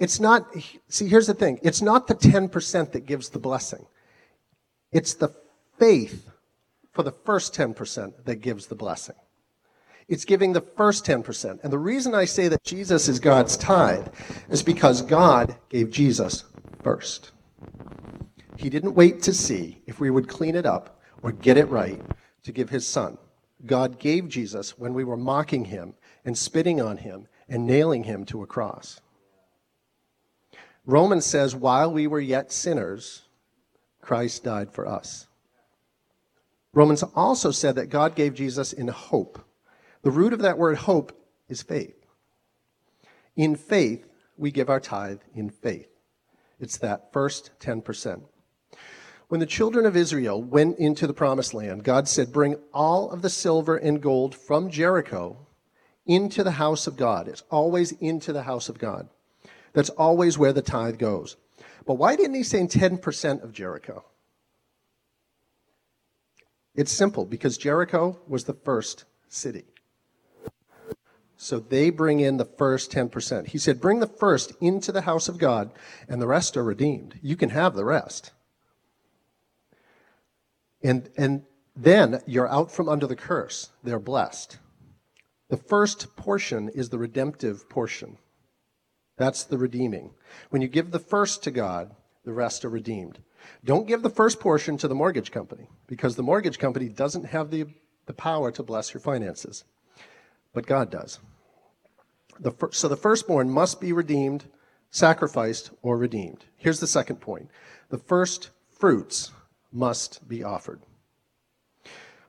It's 0.00 0.18
not, 0.18 0.52
see, 0.88 1.06
here's 1.06 1.28
the 1.28 1.34
thing 1.34 1.60
it's 1.62 1.80
not 1.80 2.08
the 2.08 2.16
10% 2.16 2.92
that 2.92 3.06
gives 3.06 3.28
the 3.28 3.38
blessing, 3.38 3.86
it's 4.90 5.14
the 5.14 5.32
faith 5.78 6.29
for 6.92 7.02
the 7.02 7.12
first 7.24 7.54
10% 7.54 8.24
that 8.24 8.36
gives 8.36 8.66
the 8.66 8.74
blessing. 8.74 9.16
It's 10.08 10.24
giving 10.24 10.52
the 10.52 10.60
first 10.60 11.06
10%. 11.06 11.62
And 11.62 11.72
the 11.72 11.78
reason 11.78 12.14
I 12.14 12.24
say 12.24 12.48
that 12.48 12.64
Jesus 12.64 13.08
is 13.08 13.20
God's 13.20 13.56
tithe 13.56 14.08
is 14.48 14.62
because 14.62 15.02
God 15.02 15.56
gave 15.68 15.90
Jesus 15.90 16.44
first. 16.82 17.30
He 18.56 18.68
didn't 18.68 18.94
wait 18.94 19.22
to 19.22 19.32
see 19.32 19.82
if 19.86 20.00
we 20.00 20.10
would 20.10 20.28
clean 20.28 20.56
it 20.56 20.66
up 20.66 21.00
or 21.22 21.30
get 21.32 21.56
it 21.56 21.68
right 21.68 22.00
to 22.42 22.52
give 22.52 22.70
his 22.70 22.86
son. 22.86 23.18
God 23.64 23.98
gave 23.98 24.28
Jesus 24.28 24.76
when 24.78 24.94
we 24.94 25.04
were 25.04 25.16
mocking 25.16 25.66
him 25.66 25.94
and 26.24 26.36
spitting 26.36 26.80
on 26.80 26.96
him 26.96 27.28
and 27.48 27.66
nailing 27.66 28.04
him 28.04 28.24
to 28.26 28.42
a 28.42 28.46
cross. 28.46 29.00
Romans 30.86 31.24
says, 31.24 31.54
while 31.54 31.92
we 31.92 32.06
were 32.06 32.20
yet 32.20 32.50
sinners, 32.50 33.22
Christ 34.00 34.42
died 34.42 34.72
for 34.72 34.88
us. 34.88 35.26
Romans 36.72 37.02
also 37.14 37.50
said 37.50 37.74
that 37.76 37.86
God 37.86 38.14
gave 38.14 38.34
Jesus 38.34 38.72
in 38.72 38.88
hope. 38.88 39.44
The 40.02 40.10
root 40.10 40.32
of 40.32 40.40
that 40.40 40.58
word 40.58 40.78
hope 40.78 41.12
is 41.48 41.62
faith. 41.62 42.06
In 43.36 43.56
faith, 43.56 44.06
we 44.36 44.50
give 44.50 44.70
our 44.70 44.80
tithe 44.80 45.20
in 45.34 45.50
faith. 45.50 45.88
It's 46.58 46.78
that 46.78 47.12
first 47.12 47.50
10%. 47.60 48.22
When 49.28 49.40
the 49.40 49.46
children 49.46 49.86
of 49.86 49.96
Israel 49.96 50.42
went 50.42 50.78
into 50.78 51.06
the 51.06 51.14
promised 51.14 51.54
land, 51.54 51.84
God 51.84 52.08
said, 52.08 52.32
Bring 52.32 52.56
all 52.74 53.10
of 53.10 53.22
the 53.22 53.30
silver 53.30 53.76
and 53.76 54.02
gold 54.02 54.34
from 54.34 54.70
Jericho 54.70 55.46
into 56.04 56.42
the 56.42 56.52
house 56.52 56.86
of 56.86 56.96
God. 56.96 57.28
It's 57.28 57.44
always 57.50 57.92
into 57.92 58.32
the 58.32 58.42
house 58.42 58.68
of 58.68 58.78
God. 58.78 59.08
That's 59.72 59.90
always 59.90 60.36
where 60.36 60.52
the 60.52 60.62
tithe 60.62 60.98
goes. 60.98 61.36
But 61.86 61.94
why 61.94 62.16
didn't 62.16 62.34
he 62.34 62.42
say 62.42 62.62
10% 62.62 63.42
of 63.42 63.52
Jericho? 63.52 64.04
It's 66.80 66.92
simple 66.92 67.26
because 67.26 67.58
Jericho 67.58 68.18
was 68.26 68.44
the 68.44 68.54
first 68.54 69.04
city. 69.28 69.66
So 71.36 71.58
they 71.60 71.90
bring 71.90 72.20
in 72.20 72.38
the 72.38 72.46
first 72.46 72.90
10%. 72.90 73.48
He 73.48 73.58
said, 73.58 73.82
Bring 73.82 74.00
the 74.00 74.06
first 74.06 74.54
into 74.62 74.90
the 74.90 75.02
house 75.02 75.28
of 75.28 75.36
God, 75.36 75.72
and 76.08 76.22
the 76.22 76.26
rest 76.26 76.56
are 76.56 76.64
redeemed. 76.64 77.20
You 77.20 77.36
can 77.36 77.50
have 77.50 77.74
the 77.74 77.84
rest. 77.84 78.32
And, 80.82 81.10
and 81.18 81.42
then 81.76 82.22
you're 82.26 82.48
out 82.48 82.72
from 82.72 82.88
under 82.88 83.06
the 83.06 83.14
curse. 83.14 83.68
They're 83.84 83.98
blessed. 83.98 84.56
The 85.50 85.58
first 85.58 86.16
portion 86.16 86.70
is 86.70 86.88
the 86.88 86.98
redemptive 86.98 87.68
portion. 87.68 88.16
That's 89.18 89.44
the 89.44 89.58
redeeming. 89.58 90.14
When 90.48 90.62
you 90.62 90.68
give 90.68 90.92
the 90.92 90.98
first 90.98 91.42
to 91.42 91.50
God, 91.50 91.94
the 92.24 92.32
rest 92.32 92.64
are 92.64 92.70
redeemed. 92.70 93.18
Don't 93.64 93.86
give 93.86 94.02
the 94.02 94.10
first 94.10 94.40
portion 94.40 94.76
to 94.78 94.88
the 94.88 94.94
mortgage 94.94 95.30
company 95.30 95.68
because 95.86 96.16
the 96.16 96.22
mortgage 96.22 96.58
company 96.58 96.88
doesn't 96.88 97.24
have 97.24 97.50
the, 97.50 97.66
the 98.06 98.12
power 98.12 98.50
to 98.52 98.62
bless 98.62 98.94
your 98.94 99.00
finances, 99.00 99.64
but 100.52 100.66
God 100.66 100.90
does. 100.90 101.18
The 102.38 102.52
fir- 102.52 102.72
so 102.72 102.88
the 102.88 102.96
firstborn 102.96 103.50
must 103.50 103.80
be 103.80 103.92
redeemed, 103.92 104.44
sacrificed, 104.90 105.70
or 105.82 105.98
redeemed. 105.98 106.44
Here's 106.56 106.80
the 106.80 106.86
second 106.86 107.16
point 107.16 107.50
the 107.90 107.98
first 107.98 108.50
fruits 108.78 109.32
must 109.72 110.26
be 110.26 110.42
offered. 110.42 110.80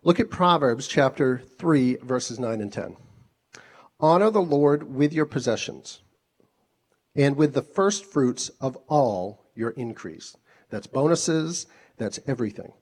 Look 0.03 0.19
at 0.19 0.29
Proverbs 0.29 0.87
chapter 0.87 1.43
3, 1.59 1.97
verses 1.97 2.39
9 2.39 2.59
and 2.59 2.73
10. 2.73 2.97
Honor 3.99 4.31
the 4.31 4.41
Lord 4.41 4.95
with 4.95 5.13
your 5.13 5.27
possessions 5.27 6.01
and 7.15 7.35
with 7.35 7.53
the 7.53 7.61
first 7.61 8.05
fruits 8.05 8.49
of 8.59 8.75
all 8.87 9.45
your 9.53 9.69
increase. 9.71 10.35
That's 10.71 10.87
bonuses, 10.87 11.67
that's 11.97 12.19
everything. 12.25 12.73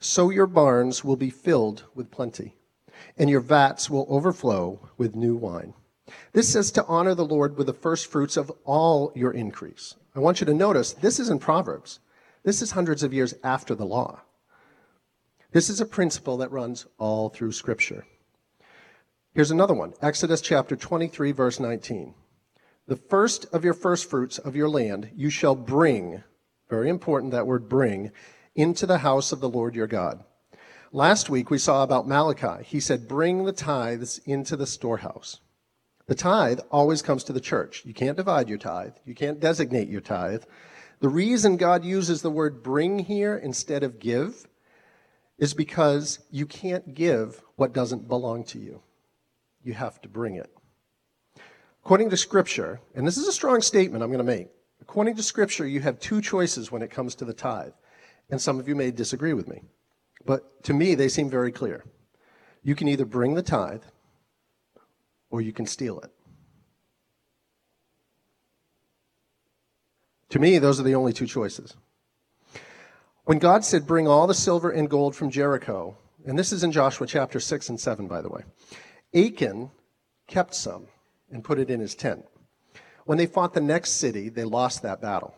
So 0.00 0.28
your 0.28 0.46
barns 0.46 1.02
will 1.02 1.16
be 1.16 1.30
filled 1.30 1.84
with 1.94 2.10
plenty, 2.10 2.54
and 3.16 3.30
your 3.30 3.40
vats 3.40 3.88
will 3.88 4.06
overflow 4.10 4.90
with 4.98 5.16
new 5.16 5.34
wine. 5.34 5.72
This 6.32 6.52
says 6.52 6.70
to 6.72 6.84
honor 6.86 7.14
the 7.14 7.24
Lord 7.24 7.56
with 7.56 7.66
the 7.66 7.72
first 7.72 8.06
fruits 8.06 8.36
of 8.36 8.52
all 8.64 9.12
your 9.14 9.32
increase. 9.32 9.94
I 10.14 10.20
want 10.20 10.40
you 10.40 10.46
to 10.46 10.54
notice 10.54 10.92
this 10.92 11.18
is 11.18 11.30
in 11.30 11.38
Proverbs. 11.38 12.00
This 12.42 12.62
is 12.62 12.72
hundreds 12.72 13.02
of 13.02 13.12
years 13.12 13.34
after 13.42 13.74
the 13.74 13.86
law. 13.86 14.20
This 15.52 15.70
is 15.70 15.80
a 15.80 15.86
principle 15.86 16.36
that 16.38 16.52
runs 16.52 16.86
all 16.98 17.28
through 17.28 17.52
Scripture. 17.52 18.04
Here's 19.34 19.50
another 19.50 19.74
one 19.74 19.94
Exodus 20.02 20.40
chapter 20.40 20.76
23, 20.76 21.32
verse 21.32 21.60
19. 21.60 22.14
The 22.86 22.96
first 22.96 23.46
of 23.52 23.64
your 23.64 23.74
first 23.74 24.08
fruits 24.08 24.38
of 24.38 24.56
your 24.56 24.68
land 24.68 25.10
you 25.14 25.30
shall 25.30 25.54
bring, 25.54 26.22
very 26.68 26.88
important 26.88 27.32
that 27.32 27.46
word 27.46 27.68
bring, 27.68 28.12
into 28.54 28.86
the 28.86 28.98
house 28.98 29.32
of 29.32 29.40
the 29.40 29.48
Lord 29.48 29.74
your 29.74 29.86
God. 29.86 30.24
Last 30.92 31.30
week 31.30 31.50
we 31.50 31.58
saw 31.58 31.82
about 31.82 32.08
Malachi. 32.08 32.64
He 32.64 32.80
said, 32.80 33.08
Bring 33.08 33.44
the 33.44 33.52
tithes 33.52 34.20
into 34.24 34.56
the 34.56 34.66
storehouse. 34.66 35.40
The 36.06 36.14
tithe 36.14 36.60
always 36.70 37.02
comes 37.02 37.24
to 37.24 37.32
the 37.32 37.40
church. 37.40 37.82
You 37.84 37.92
can't 37.92 38.16
divide 38.16 38.48
your 38.48 38.58
tithe, 38.58 38.94
you 39.04 39.14
can't 39.14 39.40
designate 39.40 39.88
your 39.88 40.00
tithe. 40.00 40.44
The 41.00 41.08
reason 41.08 41.56
God 41.56 41.84
uses 41.84 42.22
the 42.22 42.30
word 42.30 42.62
bring 42.62 42.98
here 42.98 43.36
instead 43.36 43.84
of 43.84 44.00
give 44.00 44.48
is 45.38 45.54
because 45.54 46.18
you 46.30 46.44
can't 46.44 46.94
give 46.94 47.40
what 47.54 47.72
doesn't 47.72 48.08
belong 48.08 48.42
to 48.44 48.58
you. 48.58 48.82
You 49.62 49.74
have 49.74 50.00
to 50.02 50.08
bring 50.08 50.34
it. 50.34 50.50
According 51.84 52.10
to 52.10 52.16
Scripture, 52.16 52.80
and 52.94 53.06
this 53.06 53.16
is 53.16 53.28
a 53.28 53.32
strong 53.32 53.60
statement 53.60 54.02
I'm 54.02 54.10
going 54.10 54.18
to 54.18 54.24
make, 54.24 54.48
according 54.80 55.16
to 55.16 55.22
Scripture, 55.22 55.66
you 55.66 55.80
have 55.80 55.98
two 55.98 56.20
choices 56.20 56.70
when 56.70 56.82
it 56.82 56.90
comes 56.90 57.14
to 57.16 57.24
the 57.24 57.34
tithe. 57.34 57.72
And 58.30 58.40
some 58.40 58.58
of 58.58 58.68
you 58.68 58.74
may 58.74 58.90
disagree 58.90 59.32
with 59.32 59.48
me. 59.48 59.62
But 60.26 60.62
to 60.64 60.74
me, 60.74 60.94
they 60.94 61.08
seem 61.08 61.30
very 61.30 61.52
clear. 61.52 61.84
You 62.62 62.74
can 62.74 62.88
either 62.88 63.04
bring 63.04 63.34
the 63.34 63.42
tithe 63.42 63.82
or 65.30 65.40
you 65.40 65.52
can 65.52 65.66
steal 65.66 66.00
it. 66.00 66.10
To 70.30 70.38
me, 70.38 70.58
those 70.58 70.78
are 70.78 70.82
the 70.82 70.94
only 70.94 71.12
two 71.12 71.26
choices. 71.26 71.74
When 73.24 73.38
God 73.38 73.64
said, 73.64 73.86
Bring 73.86 74.06
all 74.06 74.26
the 74.26 74.34
silver 74.34 74.70
and 74.70 74.90
gold 74.90 75.16
from 75.16 75.30
Jericho, 75.30 75.96
and 76.26 76.38
this 76.38 76.52
is 76.52 76.64
in 76.64 76.72
Joshua 76.72 77.06
chapter 77.06 77.40
6 77.40 77.68
and 77.70 77.80
7, 77.80 78.06
by 78.06 78.20
the 78.20 78.28
way, 78.28 78.42
Achan 79.14 79.70
kept 80.26 80.54
some 80.54 80.86
and 81.30 81.44
put 81.44 81.58
it 81.58 81.70
in 81.70 81.80
his 81.80 81.94
tent. 81.94 82.26
When 83.08 83.16
they 83.16 83.24
fought 83.24 83.54
the 83.54 83.62
next 83.62 83.92
city, 83.92 84.28
they 84.28 84.44
lost 84.44 84.82
that 84.82 85.00
battle 85.00 85.34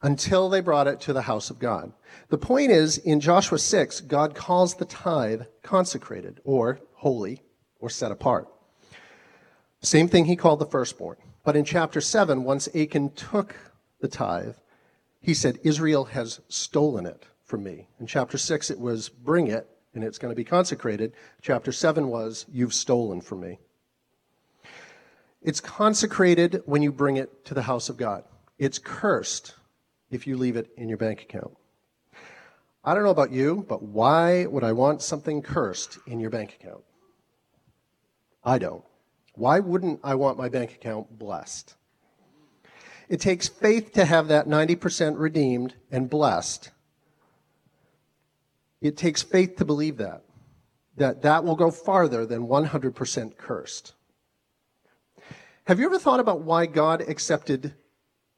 until 0.00 0.48
they 0.48 0.62
brought 0.62 0.86
it 0.86 0.98
to 1.02 1.12
the 1.12 1.20
house 1.20 1.50
of 1.50 1.58
God. 1.58 1.92
The 2.30 2.38
point 2.38 2.70
is, 2.70 2.96
in 2.96 3.20
Joshua 3.20 3.58
6, 3.58 4.00
God 4.00 4.34
calls 4.34 4.74
the 4.74 4.86
tithe 4.86 5.42
consecrated 5.62 6.40
or 6.42 6.80
holy 6.94 7.42
or 7.78 7.90
set 7.90 8.10
apart. 8.10 8.48
Same 9.82 10.08
thing 10.08 10.24
he 10.24 10.34
called 10.34 10.60
the 10.60 10.64
firstborn. 10.64 11.18
But 11.44 11.56
in 11.56 11.66
chapter 11.66 12.00
7, 12.00 12.42
once 12.42 12.74
Achan 12.74 13.10
took 13.10 13.54
the 14.00 14.08
tithe, 14.08 14.56
he 15.20 15.34
said, 15.34 15.58
Israel 15.62 16.06
has 16.06 16.40
stolen 16.48 17.04
it 17.04 17.26
from 17.44 17.62
me. 17.62 17.88
In 18.00 18.06
chapter 18.06 18.38
6, 18.38 18.70
it 18.70 18.80
was, 18.80 19.10
bring 19.10 19.48
it, 19.48 19.68
and 19.92 20.02
it's 20.02 20.16
going 20.16 20.32
to 20.32 20.36
be 20.36 20.44
consecrated. 20.44 21.12
Chapter 21.42 21.70
7 21.70 22.08
was, 22.08 22.46
you've 22.50 22.72
stolen 22.72 23.20
from 23.20 23.40
me. 23.40 23.58
It's 25.42 25.60
consecrated 25.60 26.62
when 26.66 26.82
you 26.82 26.92
bring 26.92 27.16
it 27.16 27.44
to 27.46 27.54
the 27.54 27.62
house 27.62 27.88
of 27.88 27.96
God. 27.96 28.24
It's 28.58 28.78
cursed 28.78 29.54
if 30.10 30.26
you 30.26 30.36
leave 30.36 30.56
it 30.56 30.70
in 30.76 30.88
your 30.88 30.98
bank 30.98 31.22
account. 31.22 31.56
I 32.84 32.94
don't 32.94 33.04
know 33.04 33.10
about 33.10 33.32
you, 33.32 33.64
but 33.68 33.82
why 33.82 34.46
would 34.46 34.64
I 34.64 34.72
want 34.72 35.02
something 35.02 35.42
cursed 35.42 35.98
in 36.06 36.20
your 36.20 36.30
bank 36.30 36.58
account? 36.60 36.82
I 38.44 38.58
don't. 38.58 38.84
Why 39.34 39.60
wouldn't 39.60 40.00
I 40.02 40.14
want 40.14 40.38
my 40.38 40.48
bank 40.48 40.72
account 40.72 41.18
blessed? 41.18 41.74
It 43.08 43.20
takes 43.20 43.48
faith 43.48 43.92
to 43.92 44.04
have 44.04 44.28
that 44.28 44.46
90% 44.46 45.18
redeemed 45.18 45.74
and 45.90 46.08
blessed. 46.08 46.70
It 48.80 48.96
takes 48.96 49.22
faith 49.22 49.56
to 49.56 49.64
believe 49.64 49.96
that, 49.98 50.22
that 50.96 51.22
that 51.22 51.44
will 51.44 51.56
go 51.56 51.70
farther 51.70 52.24
than 52.24 52.46
100% 52.46 53.36
cursed. 53.36 53.94
Have 55.70 55.78
you 55.78 55.86
ever 55.86 56.00
thought 56.00 56.18
about 56.18 56.40
why 56.40 56.66
God 56.66 57.00
accepted 57.02 57.76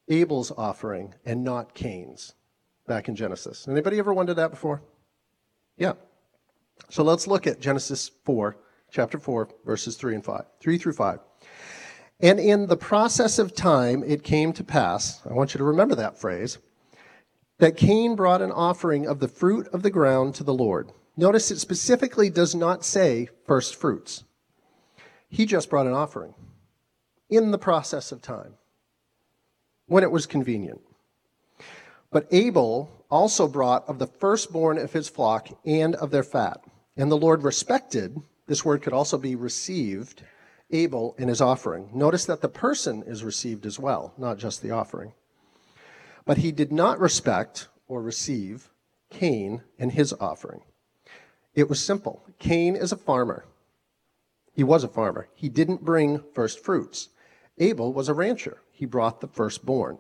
Abel's 0.06 0.50
offering 0.50 1.14
and 1.24 1.42
not 1.42 1.72
Cain's 1.72 2.34
back 2.86 3.08
in 3.08 3.16
Genesis? 3.16 3.66
Anybody 3.66 3.98
ever 3.98 4.12
wondered 4.12 4.34
that 4.34 4.50
before? 4.50 4.82
Yeah. 5.78 5.94
So 6.90 7.02
let's 7.02 7.26
look 7.26 7.46
at 7.46 7.58
Genesis 7.58 8.10
4 8.26 8.58
chapter 8.90 9.18
4, 9.18 9.48
verses 9.64 9.96
3 9.96 10.16
and 10.16 10.22
5, 10.22 10.44
3 10.60 10.76
through 10.76 10.92
5. 10.92 11.20
And 12.20 12.38
in 12.38 12.66
the 12.66 12.76
process 12.76 13.38
of 13.38 13.54
time, 13.54 14.04
it 14.06 14.22
came 14.22 14.52
to 14.52 14.62
pass, 14.62 15.22
I 15.24 15.32
want 15.32 15.54
you 15.54 15.58
to 15.58 15.64
remember 15.64 15.94
that 15.94 16.20
phrase, 16.20 16.58
that 17.56 17.78
Cain 17.78 18.14
brought 18.14 18.42
an 18.42 18.52
offering 18.52 19.06
of 19.06 19.20
the 19.20 19.28
fruit 19.28 19.68
of 19.68 19.82
the 19.82 19.90
ground 19.90 20.34
to 20.34 20.44
the 20.44 20.52
Lord. 20.52 20.92
Notice 21.16 21.50
it 21.50 21.60
specifically 21.60 22.28
does 22.28 22.54
not 22.54 22.84
say 22.84 23.30
first 23.46 23.74
fruits. 23.74 24.24
He 25.30 25.46
just 25.46 25.70
brought 25.70 25.86
an 25.86 25.94
offering 25.94 26.34
in 27.32 27.50
the 27.50 27.58
process 27.58 28.12
of 28.12 28.22
time 28.22 28.54
when 29.86 30.02
it 30.02 30.10
was 30.10 30.26
convenient. 30.26 30.80
But 32.10 32.28
Abel 32.30 32.90
also 33.10 33.48
brought 33.48 33.88
of 33.88 33.98
the 33.98 34.06
firstborn 34.06 34.78
of 34.78 34.92
his 34.92 35.08
flock 35.08 35.48
and 35.64 35.94
of 35.96 36.10
their 36.10 36.22
fat. 36.22 36.62
And 36.96 37.10
the 37.10 37.16
Lord 37.16 37.42
respected 37.42 38.20
this 38.46 38.64
word 38.64 38.82
could 38.82 38.92
also 38.92 39.18
be 39.18 39.34
received, 39.34 40.22
Abel 40.70 41.14
in 41.18 41.28
his 41.28 41.40
offering. 41.40 41.88
Notice 41.94 42.26
that 42.26 42.40
the 42.40 42.48
person 42.48 43.02
is 43.06 43.24
received 43.24 43.64
as 43.64 43.78
well, 43.78 44.12
not 44.18 44.38
just 44.38 44.62
the 44.62 44.70
offering. 44.70 45.12
But 46.24 46.38
he 46.38 46.52
did 46.52 46.72
not 46.72 47.00
respect 47.00 47.68
or 47.88 48.02
receive 48.02 48.68
Cain 49.10 49.62
and 49.78 49.92
his 49.92 50.12
offering. 50.14 50.62
It 51.54 51.68
was 51.68 51.82
simple. 51.82 52.24
Cain 52.38 52.76
is 52.76 52.92
a 52.92 52.96
farmer. 52.96 53.44
He 54.52 54.64
was 54.64 54.84
a 54.84 54.88
farmer. 54.88 55.28
He 55.34 55.48
didn't 55.48 55.84
bring 55.84 56.22
first 56.34 56.62
fruits. 56.62 57.08
Abel 57.62 57.92
was 57.92 58.08
a 58.08 58.14
rancher. 58.14 58.58
He 58.72 58.86
brought 58.86 59.20
the 59.20 59.28
firstborn. 59.28 59.98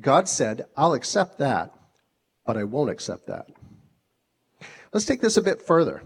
God 0.00 0.28
said, 0.28 0.66
I'll 0.76 0.92
accept 0.92 1.38
that, 1.38 1.72
but 2.44 2.56
I 2.56 2.64
won't 2.64 2.90
accept 2.90 3.26
that. 3.26 3.46
Let's 4.92 5.06
take 5.06 5.20
this 5.20 5.36
a 5.36 5.42
bit 5.42 5.62
further. 5.62 6.02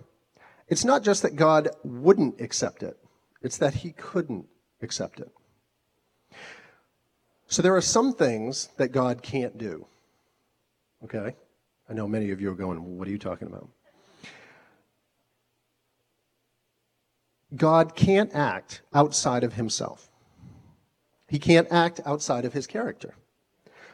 It's 0.68 0.85
not 0.85 1.02
just 1.02 1.23
that 1.23 1.37
God 1.37 1.68
wouldn't 1.85 2.40
accept 2.40 2.82
it, 2.82 2.97
it's 3.42 3.59
that 3.59 3.75
he 3.75 3.92
couldn't 3.92 4.47
accept 4.80 5.21
it. 5.21 5.30
So 7.49 7.61
there 7.61 7.76
are 7.76 7.82
some 7.82 8.14
things 8.14 8.68
that 8.78 8.92
God 8.92 9.23
can't 9.23 9.59
do. 9.59 9.87
Okay? 11.04 11.35
I 11.90 11.92
know 11.92 12.09
many 12.09 12.30
of 12.30 12.40
you 12.40 12.50
are 12.50 12.54
going, 12.54 12.97
what 12.97 13.06
are 13.06 13.11
you 13.11 13.18
talking 13.18 13.49
about? 13.49 13.68
God 17.54 17.94
can't 17.94 18.35
act 18.35 18.80
outside 18.94 19.44
of 19.44 19.52
himself. 19.54 20.09
He 21.32 21.38
can't 21.38 21.72
act 21.72 21.98
outside 22.04 22.44
of 22.44 22.52
his 22.52 22.66
character. 22.66 23.14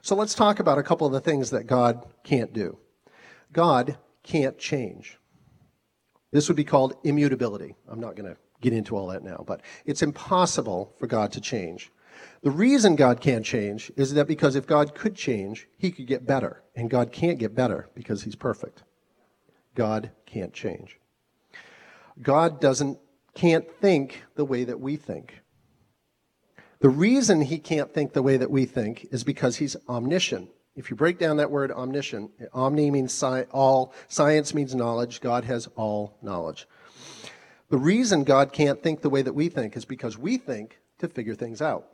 So 0.02 0.16
let's 0.16 0.34
talk 0.34 0.58
about 0.58 0.78
a 0.78 0.82
couple 0.82 1.06
of 1.06 1.12
the 1.12 1.20
things 1.20 1.50
that 1.50 1.68
God 1.68 2.04
can't 2.24 2.52
do. 2.52 2.78
God 3.52 3.96
can't 4.24 4.58
change. 4.58 5.20
This 6.32 6.48
would 6.48 6.56
be 6.56 6.64
called 6.64 6.94
immutability. 7.04 7.76
I'm 7.86 8.00
not 8.00 8.16
going 8.16 8.28
to 8.28 8.36
get 8.60 8.72
into 8.72 8.96
all 8.96 9.06
that 9.06 9.22
now, 9.22 9.44
but 9.46 9.60
it's 9.86 10.02
impossible 10.02 10.92
for 10.98 11.06
God 11.06 11.30
to 11.30 11.40
change. 11.40 11.92
The 12.42 12.50
reason 12.50 12.96
God 12.96 13.20
can't 13.20 13.44
change 13.44 13.92
is 13.94 14.14
that 14.14 14.26
because 14.26 14.56
if 14.56 14.66
God 14.66 14.96
could 14.96 15.14
change, 15.14 15.68
he 15.78 15.92
could 15.92 16.08
get 16.08 16.26
better. 16.26 16.64
And 16.74 16.90
God 16.90 17.12
can't 17.12 17.38
get 17.38 17.54
better 17.54 17.88
because 17.94 18.24
he's 18.24 18.34
perfect. 18.34 18.82
God 19.76 20.10
can't 20.26 20.52
change. 20.52 20.98
God 22.20 22.60
doesn't 22.60 22.98
can't 23.36 23.70
think 23.80 24.24
the 24.34 24.44
way 24.44 24.64
that 24.64 24.80
we 24.80 24.96
think. 24.96 25.34
The 26.80 26.88
reason 26.88 27.40
he 27.40 27.58
can't 27.58 27.92
think 27.92 28.12
the 28.12 28.22
way 28.22 28.36
that 28.36 28.50
we 28.50 28.64
think 28.64 29.08
is 29.10 29.24
because 29.24 29.56
he's 29.56 29.76
omniscient 29.88 30.50
If 30.78 30.90
you 30.90 30.96
break 30.96 31.18
down 31.18 31.38
that 31.38 31.50
word 31.50 31.72
omniscient, 31.72 32.30
omni 32.52 32.92
means 32.92 33.12
sci- 33.12 33.48
all, 33.50 33.92
science 34.06 34.54
means 34.54 34.76
knowledge, 34.76 35.20
God 35.20 35.42
has 35.42 35.66
all 35.74 36.16
knowledge. 36.22 36.68
The 37.68 37.78
reason 37.78 38.22
God 38.22 38.52
can't 38.52 38.80
think 38.80 39.00
the 39.00 39.10
way 39.10 39.22
that 39.22 39.34
we 39.34 39.48
think 39.48 39.76
is 39.76 39.84
because 39.84 40.16
we 40.16 40.36
think 40.36 40.78
to 41.00 41.08
figure 41.08 41.34
things 41.34 41.60
out. 41.60 41.88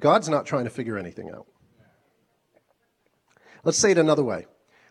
God's 0.00 0.30
not 0.30 0.46
trying 0.46 0.64
to 0.64 0.70
figure 0.70 0.96
anything 0.96 1.30
out. 1.30 1.46
Let's 3.64 3.76
say 3.76 3.90
it 3.90 3.98
another 3.98 4.24
way 4.24 4.46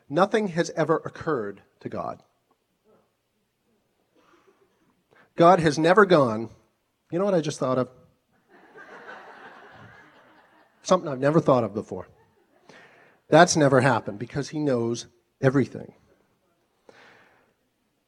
nothing 0.08 0.50
has 0.50 0.70
ever 0.76 0.98
occurred 0.98 1.64
to 1.80 1.90
God. 1.90 2.22
God 5.36 5.60
has 5.60 5.80
never 5.80 6.06
gone, 6.06 6.50
you 7.12 7.18
know 7.18 7.26
what 7.26 7.34
I 7.34 7.42
just 7.42 7.58
thought 7.58 7.80
of? 7.80 7.90
Something 10.86 11.12
I've 11.12 11.20
never 11.20 11.40
thought 11.40 11.64
of 11.64 11.74
before. 11.74 12.08
That's 13.28 13.58
never 13.58 13.82
happened 13.82 14.20
because 14.20 14.50
he 14.50 14.60
knows 14.60 15.08
everything. 15.42 15.94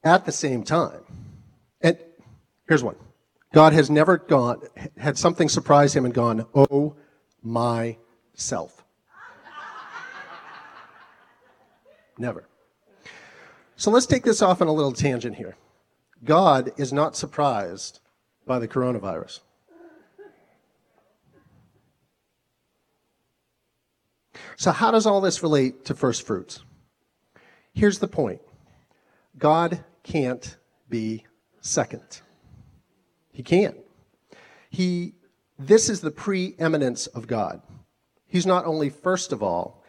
At 0.04 0.26
the 0.26 0.32
same 0.32 0.64
time, 0.64 1.02
and 1.82 1.98
here's 2.68 2.84
one 2.84 2.96
God 3.52 3.74
has 3.74 3.90
never 3.90 4.20
gone, 4.20 4.62
had 4.96 5.18
something 5.18 5.50
surprise 5.50 5.96
him 5.96 6.06
and 6.06 6.14
gone, 6.14 6.46
oh 6.54 6.96
my 7.42 7.98
self. 8.36 8.84
Never. 12.20 12.48
So 13.76 13.90
let's 13.90 14.06
take 14.06 14.24
this 14.24 14.44
off 14.44 14.62
on 14.62 14.68
a 14.68 14.74
little 14.74 14.94
tangent 14.94 15.36
here. 15.36 15.58
God 16.24 16.72
is 16.78 16.94
not 16.94 17.16
surprised 17.16 18.02
by 18.46 18.60
the 18.60 18.68
coronavirus. 18.68 19.40
So, 24.56 24.72
how 24.72 24.92
does 24.92 25.06
all 25.06 25.22
this 25.22 25.44
relate 25.44 25.86
to 25.86 25.96
first 25.96 26.26
fruits? 26.26 26.64
Here's 27.74 28.00
the 28.00 28.08
point 28.08 28.42
God 29.38 29.84
can't 30.04 30.58
be 30.90 31.26
second. 31.62 32.22
He 33.32 33.44
can't. 33.44 33.78
He, 34.70 35.14
this 35.60 35.90
is 35.90 36.02
the 36.02 36.12
preeminence 36.12 37.08
of 37.08 37.28
God. 37.28 37.62
He's 38.26 38.46
not 38.46 38.66
only 38.66 38.90
first 38.90 39.32
of 39.32 39.44
all, 39.44 39.84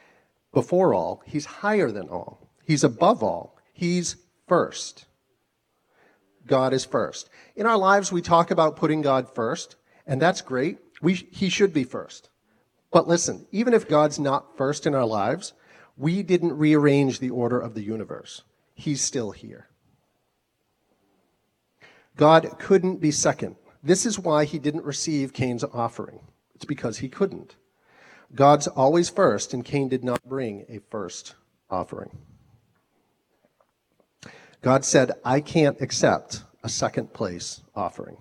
before 0.52 0.94
all, 0.94 1.22
he's 1.26 1.46
higher 1.46 1.90
than 1.90 2.08
all. 2.08 2.50
He's 2.64 2.84
above 2.84 3.22
all. 3.22 3.58
He's 3.72 4.16
first. 4.46 5.06
God 6.46 6.72
is 6.72 6.84
first. 6.84 7.30
In 7.56 7.66
our 7.66 7.76
lives, 7.76 8.10
we 8.10 8.22
talk 8.22 8.50
about 8.50 8.76
putting 8.76 9.02
God 9.02 9.34
first, 9.34 9.76
and 10.06 10.20
that's 10.20 10.40
great. 10.40 10.78
We, 11.00 11.14
he 11.14 11.48
should 11.48 11.72
be 11.72 11.84
first. 11.84 12.30
But 12.90 13.08
listen, 13.08 13.46
even 13.52 13.74
if 13.74 13.88
God's 13.88 14.18
not 14.18 14.56
first 14.56 14.86
in 14.86 14.94
our 14.94 15.06
lives, 15.06 15.52
we 15.96 16.22
didn't 16.22 16.56
rearrange 16.56 17.18
the 17.18 17.30
order 17.30 17.60
of 17.60 17.74
the 17.74 17.82
universe. 17.82 18.42
He's 18.74 19.02
still 19.02 19.32
here. 19.32 19.68
God 22.16 22.58
couldn't 22.58 23.00
be 23.00 23.10
second. 23.10 23.56
This 23.82 24.06
is 24.06 24.18
why 24.18 24.44
he 24.44 24.58
didn't 24.58 24.84
receive 24.84 25.32
Cain's 25.32 25.64
offering. 25.64 26.20
It's 26.54 26.64
because 26.64 26.98
he 26.98 27.08
couldn't. 27.08 27.56
God's 28.34 28.66
always 28.66 29.08
first, 29.08 29.54
and 29.54 29.64
Cain 29.64 29.88
did 29.88 30.04
not 30.04 30.22
bring 30.24 30.64
a 30.68 30.80
first 30.90 31.34
offering. 31.70 32.10
God 34.60 34.84
said, 34.84 35.12
I 35.24 35.40
can't 35.40 35.80
accept 35.80 36.42
a 36.64 36.68
second 36.68 37.12
place 37.12 37.62
offering 37.74 38.16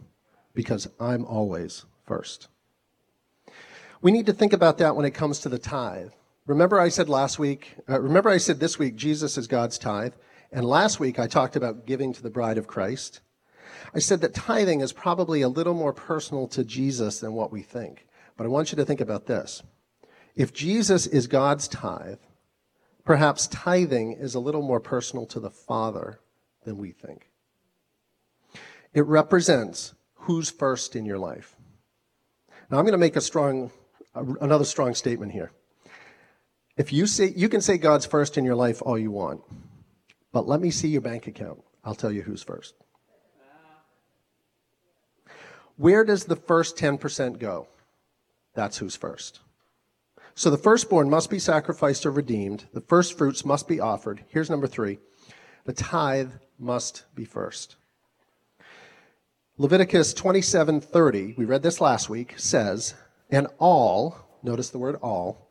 because 0.54 0.88
I'm 1.00 1.26
always 1.26 1.86
first. 2.06 2.48
We 4.02 4.12
need 4.12 4.26
to 4.28 4.34
think 4.34 4.54
about 4.54 4.78
that 4.78 4.96
when 4.96 5.06
it 5.06 5.12
comes 5.12 5.40
to 5.40 5.50
the 5.50 5.60
tithe. 5.60 6.12
Remember, 6.46 6.80
I 6.80 6.90
said 6.90 7.10
last 7.10 7.40
week, 7.40 7.76
uh, 7.90 8.00
remember, 8.00 8.30
I 8.30 8.38
said 8.38 8.60
this 8.60 8.80
week, 8.80 8.96
Jesus 8.96 9.38
is 9.38 9.48
God's 9.48 9.78
tithe. 9.78 10.14
And 10.52 10.66
last 10.66 11.00
week, 11.00 11.20
I 11.20 11.28
talked 11.28 11.56
about 11.56 11.86
giving 11.86 12.14
to 12.14 12.24
the 12.24 12.30
bride 12.30 12.58
of 12.58 12.68
Christ. 12.68 13.20
I 13.94 14.00
said 14.00 14.22
that 14.22 14.34
tithing 14.34 14.82
is 14.82 14.94
probably 14.94 15.42
a 15.42 15.50
little 15.50 15.74
more 15.74 15.94
personal 15.94 16.48
to 16.50 16.64
Jesus 16.64 17.20
than 17.20 17.34
what 17.34 17.52
we 17.52 17.62
think. 17.62 18.08
But 18.38 18.46
I 18.46 18.48
want 18.48 18.72
you 18.72 18.76
to 18.78 18.86
think 18.86 19.02
about 19.02 19.26
this. 19.26 19.64
If 20.36 20.54
Jesus 20.54 21.08
is 21.08 21.28
God's 21.28 21.68
tithe, 21.68 22.20
perhaps 23.04 23.48
tithing 23.48 24.14
is 24.14 24.36
a 24.36 24.40
little 24.40 24.62
more 24.62 24.80
personal 24.80 25.26
to 25.28 25.40
the 25.40 25.50
Father 25.50 26.20
than 26.64 26.78
we 26.78 26.92
think. 26.92 27.30
It 28.94 29.06
represents 29.06 29.96
who's 30.14 30.50
first 30.50 30.96
in 30.96 31.06
your 31.06 31.18
life. 31.18 31.56
Now, 32.70 32.78
I'm 32.78 32.84
going 32.84 32.92
to 32.92 32.98
make 32.98 33.16
a 33.16 33.22
strong, 33.22 33.72
another 34.42 34.66
strong 34.66 34.94
statement 34.94 35.32
here. 35.32 35.52
If 36.78 36.94
you 36.94 37.08
say, 37.08 37.34
you 37.36 37.50
can 37.50 37.62
say 37.62 37.78
God's 37.78 38.06
first 38.06 38.38
in 38.38 38.46
your 38.46 38.56
life 38.56 38.82
all 38.82 38.98
you 38.98 39.12
want, 39.12 39.42
but 40.32 40.48
let 40.48 40.62
me 40.62 40.70
see 40.70 40.88
your 40.88 41.02
bank 41.02 41.28
account. 41.28 41.60
I'll 41.84 41.96
tell 41.96 42.12
you 42.12 42.22
who's 42.22 42.44
first. 42.44 42.76
Where 45.78 46.04
does 46.04 46.26
the 46.26 46.36
first 46.36 46.76
10% 46.78 47.40
go? 47.40 47.68
That's 48.54 48.78
who's 48.78 48.96
first. 48.96 49.42
So 50.34 50.50
the 50.50 50.58
firstborn 50.58 51.10
must 51.10 51.30
be 51.30 51.40
sacrificed 51.40 52.06
or 52.06 52.12
redeemed. 52.12 52.66
The 52.74 52.82
first 52.82 53.18
fruits 53.18 53.46
must 53.46 53.68
be 53.68 53.80
offered. 53.80 54.24
Here's 54.28 54.50
number 54.50 54.68
three 54.68 55.00
the 55.66 55.74
tithe 55.74 56.32
must 56.60 57.04
be 57.16 57.26
first. 57.26 57.76
Leviticus 59.58 60.14
27:30, 60.14 61.36
we 61.38 61.46
read 61.46 61.64
this 61.64 61.82
last 61.82 62.10
week, 62.10 62.36
says, 62.38 62.94
"And 63.30 63.48
all, 63.60 64.18
notice 64.42 64.70
the 64.70 64.80
word 64.80 64.96
all, 65.02 65.50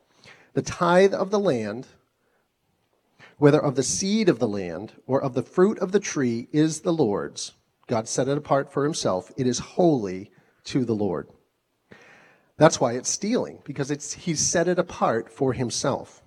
the 0.55 0.63
tithe 0.63 1.13
of 1.15 1.31
the 1.31 1.39
land, 1.39 1.87
whether 3.39 3.63
of 3.63 3.75
the 3.75 3.83
seed 3.83 4.29
of 4.29 4.39
the 4.39 4.49
land 4.49 4.95
or 5.07 5.23
of 5.23 5.35
the 5.35 5.43
fruit 5.43 5.79
of 5.79 5.93
the 5.93 6.01
tree 6.01 6.49
is 6.53 6.81
the 6.81 6.93
Lord's, 6.93 7.53
God 7.87 8.09
set 8.09 8.29
it 8.29 8.39
apart 8.39 8.73
for 8.73 8.85
himself. 8.85 9.31
It 9.37 9.47
is 9.47 9.59
holy 9.59 10.31
to 10.65 10.85
the 10.85 10.95
Lord. 10.95 11.29
That's 12.57 12.81
why 12.81 12.93
it's 12.95 13.11
stealing, 13.11 13.61
because 13.65 13.91
it's, 13.91 14.15
he's 14.15 14.41
set 14.41 14.67
it 14.67 14.79
apart 14.79 15.31
for 15.31 15.53
himself. 15.53 16.23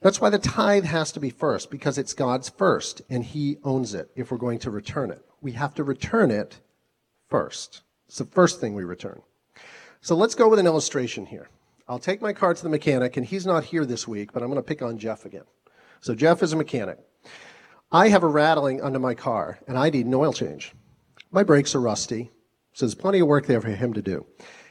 That's 0.00 0.20
why 0.20 0.30
the 0.30 0.38
tithe 0.38 0.84
has 0.84 1.12
to 1.12 1.20
be 1.20 1.30
first, 1.30 1.70
because 1.70 1.98
it's 1.98 2.14
God's 2.14 2.48
first, 2.48 3.02
and 3.10 3.24
he 3.24 3.58
owns 3.64 3.92
it 3.92 4.10
if 4.14 4.30
we're 4.30 4.38
going 4.38 4.60
to 4.60 4.70
return 4.70 5.10
it. 5.10 5.22
We 5.40 5.52
have 5.52 5.74
to 5.74 5.84
return 5.84 6.30
it 6.30 6.60
first. 7.28 7.82
It's 8.08 8.18
the 8.18 8.24
first 8.24 8.60
thing 8.60 8.74
we 8.74 8.84
return. 8.84 9.22
So 10.02 10.16
let's 10.16 10.34
go 10.34 10.48
with 10.48 10.58
an 10.58 10.66
illustration 10.66 11.26
here. 11.26 11.48
I'll 11.86 11.98
take 11.98 12.22
my 12.22 12.32
car 12.32 12.54
to 12.54 12.62
the 12.62 12.70
mechanic, 12.70 13.16
and 13.16 13.26
he's 13.26 13.44
not 13.44 13.64
here 13.64 13.84
this 13.84 14.08
week, 14.08 14.32
but 14.32 14.42
I'm 14.42 14.48
going 14.48 14.62
to 14.62 14.66
pick 14.66 14.80
on 14.80 14.98
Jeff 14.98 15.26
again. 15.26 15.44
So 16.00 16.14
Jeff 16.14 16.42
is 16.42 16.54
a 16.54 16.56
mechanic. 16.56 16.98
I 17.92 18.08
have 18.08 18.22
a 18.22 18.28
rattling 18.28 18.80
under 18.80 18.98
my 18.98 19.14
car, 19.14 19.58
and 19.68 19.76
I 19.76 19.90
need 19.90 20.06
an 20.06 20.14
oil 20.14 20.32
change. 20.32 20.72
My 21.30 21.42
brakes 21.42 21.74
are 21.74 21.80
rusty, 21.80 22.30
so 22.72 22.86
there's 22.86 22.94
plenty 22.94 23.20
of 23.20 23.26
work 23.26 23.46
there 23.46 23.60
for 23.60 23.68
him 23.68 23.92
to 23.92 24.00
do. 24.00 24.24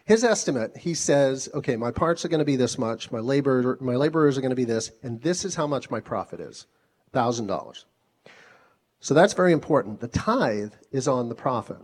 His 0.06 0.24
estimate, 0.24 0.76
he 0.76 0.96
says, 0.96 1.48
okay, 1.54 1.76
my 1.76 1.92
parts 1.92 2.26
are 2.26 2.30
going 2.30 2.40
to 2.40 2.46
be 2.46 2.56
this 2.56 2.80
much, 2.80 3.12
my 3.12 3.20
labor, 3.20 3.78
my 3.80 3.96
laborers 3.96 4.36
are 4.36 4.42
going 4.42 4.50
to 4.50 4.56
be 4.56 4.66
this, 4.66 4.90
and 5.04 5.22
this 5.22 5.46
is 5.46 5.54
how 5.54 5.68
much 5.68 5.92
my 5.92 6.00
profit 6.00 6.40
is, 6.40 6.66
thousand 7.14 7.46
dollars. 7.46 7.86
So 9.00 9.14
that's 9.14 9.34
very 9.34 9.54
important. 9.54 10.00
The 10.00 10.08
tithe 10.08 10.74
is 10.92 11.08
on 11.08 11.30
the 11.30 11.36
profit. 11.36 11.78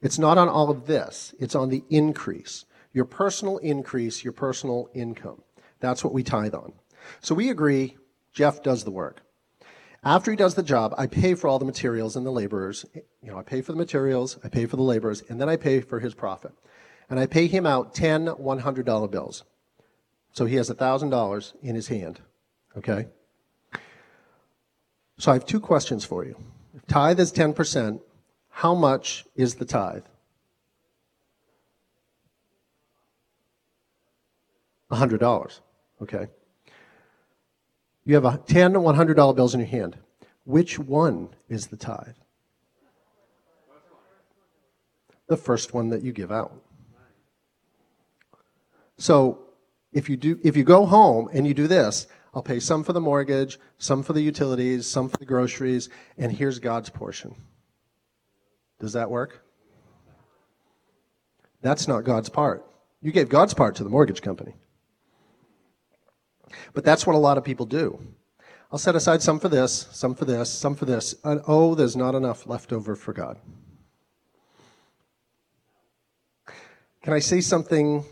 It's 0.00 0.18
not 0.18 0.38
on 0.38 0.48
all 0.48 0.70
of 0.70 0.86
this. 0.86 1.34
It's 1.38 1.54
on 1.54 1.68
the 1.68 1.84
increase. 1.90 2.64
Your 2.92 3.04
personal 3.04 3.58
increase, 3.58 4.24
your 4.24 4.32
personal 4.32 4.88
income. 4.94 5.42
That's 5.80 6.04
what 6.04 6.12
we 6.12 6.22
tithe 6.22 6.54
on. 6.54 6.72
So 7.20 7.34
we 7.34 7.50
agree 7.50 7.96
Jeff 8.32 8.62
does 8.62 8.84
the 8.84 8.90
work. 8.90 9.20
After 10.04 10.30
he 10.30 10.36
does 10.36 10.54
the 10.54 10.62
job, 10.62 10.94
I 10.96 11.06
pay 11.06 11.34
for 11.34 11.48
all 11.48 11.58
the 11.58 11.64
materials 11.64 12.16
and 12.16 12.24
the 12.24 12.30
laborers. 12.30 12.86
You 12.94 13.30
know, 13.30 13.38
I 13.38 13.42
pay 13.42 13.60
for 13.62 13.72
the 13.72 13.78
materials, 13.78 14.38
I 14.44 14.48
pay 14.48 14.66
for 14.66 14.76
the 14.76 14.82
laborers, 14.82 15.22
and 15.28 15.40
then 15.40 15.48
I 15.48 15.56
pay 15.56 15.80
for 15.80 15.98
his 15.98 16.14
profit. 16.14 16.52
And 17.10 17.18
I 17.18 17.26
pay 17.26 17.46
him 17.46 17.66
out 17.66 17.94
10 17.94 18.26
$100 18.26 19.10
bills. 19.10 19.44
So 20.32 20.44
he 20.44 20.56
has 20.56 20.70
$1,000 20.70 21.52
in 21.62 21.74
his 21.74 21.88
hand. 21.88 22.20
Okay? 22.76 23.08
So 25.18 25.32
I 25.32 25.34
have 25.34 25.46
two 25.46 25.58
questions 25.58 26.04
for 26.04 26.24
you. 26.24 26.36
If 26.76 26.86
tithe 26.86 27.18
is 27.18 27.32
10%, 27.32 28.00
how 28.58 28.74
much 28.74 29.24
is 29.36 29.54
the 29.54 29.64
tithe? 29.64 30.02
$100. 34.90 35.60
Okay. 36.02 36.26
You 38.04 38.16
have 38.16 38.24
a 38.24 38.42
10 38.48 38.72
$100 38.72 39.36
bills 39.36 39.54
in 39.54 39.60
your 39.60 39.68
hand. 39.68 39.96
Which 40.42 40.76
one 40.76 41.28
is 41.48 41.68
the 41.68 41.76
tithe? 41.76 42.16
The 45.28 45.36
first 45.36 45.72
one 45.72 45.90
that 45.90 46.02
you 46.02 46.10
give 46.10 46.32
out. 46.32 46.52
So 48.96 49.38
if 49.92 50.10
you 50.10 50.16
do 50.16 50.40
if 50.42 50.56
you 50.56 50.64
go 50.64 50.84
home 50.84 51.28
and 51.32 51.46
you 51.46 51.54
do 51.54 51.68
this, 51.68 52.08
I'll 52.34 52.42
pay 52.42 52.58
some 52.58 52.82
for 52.82 52.92
the 52.92 53.00
mortgage, 53.00 53.60
some 53.78 54.02
for 54.02 54.14
the 54.14 54.22
utilities, 54.22 54.84
some 54.84 55.08
for 55.08 55.18
the 55.18 55.26
groceries, 55.26 55.90
and 56.16 56.32
here's 56.32 56.58
God's 56.58 56.90
portion. 56.90 57.36
Does 58.80 58.92
that 58.92 59.10
work? 59.10 59.44
That's 61.62 61.88
not 61.88 62.04
God's 62.04 62.28
part. 62.28 62.64
You 63.02 63.12
gave 63.12 63.28
God's 63.28 63.54
part 63.54 63.74
to 63.76 63.84
the 63.84 63.90
mortgage 63.90 64.22
company. 64.22 64.54
But 66.72 66.84
that's 66.84 67.06
what 67.06 67.16
a 67.16 67.18
lot 67.18 67.38
of 67.38 67.44
people 67.44 67.66
do. 67.66 68.00
I'll 68.70 68.78
set 68.78 68.94
aside 68.94 69.22
some 69.22 69.40
for 69.40 69.48
this, 69.48 69.88
some 69.92 70.14
for 70.14 70.24
this, 70.24 70.50
some 70.50 70.74
for 70.74 70.84
this. 70.84 71.14
And 71.24 71.40
oh, 71.46 71.74
there's 71.74 71.96
not 71.96 72.14
enough 72.14 72.46
left 72.46 72.72
over 72.72 72.94
for 72.94 73.12
God. 73.12 73.38
Can 77.02 77.12
I 77.12 77.18
say 77.20 77.40
something 77.40 78.04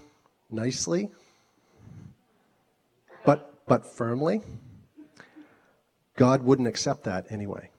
nicely? 0.50 1.10
But, 3.24 3.66
but 3.66 3.84
firmly? 3.84 4.40
God 6.16 6.42
wouldn't 6.42 6.68
accept 6.68 7.04
that 7.04 7.26
anyway. 7.30 7.70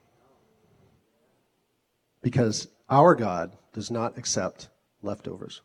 Because 2.22 2.68
our 2.90 3.14
God 3.14 3.56
does 3.72 3.90
not 3.90 4.18
accept 4.18 4.68
leftovers. 5.02 5.62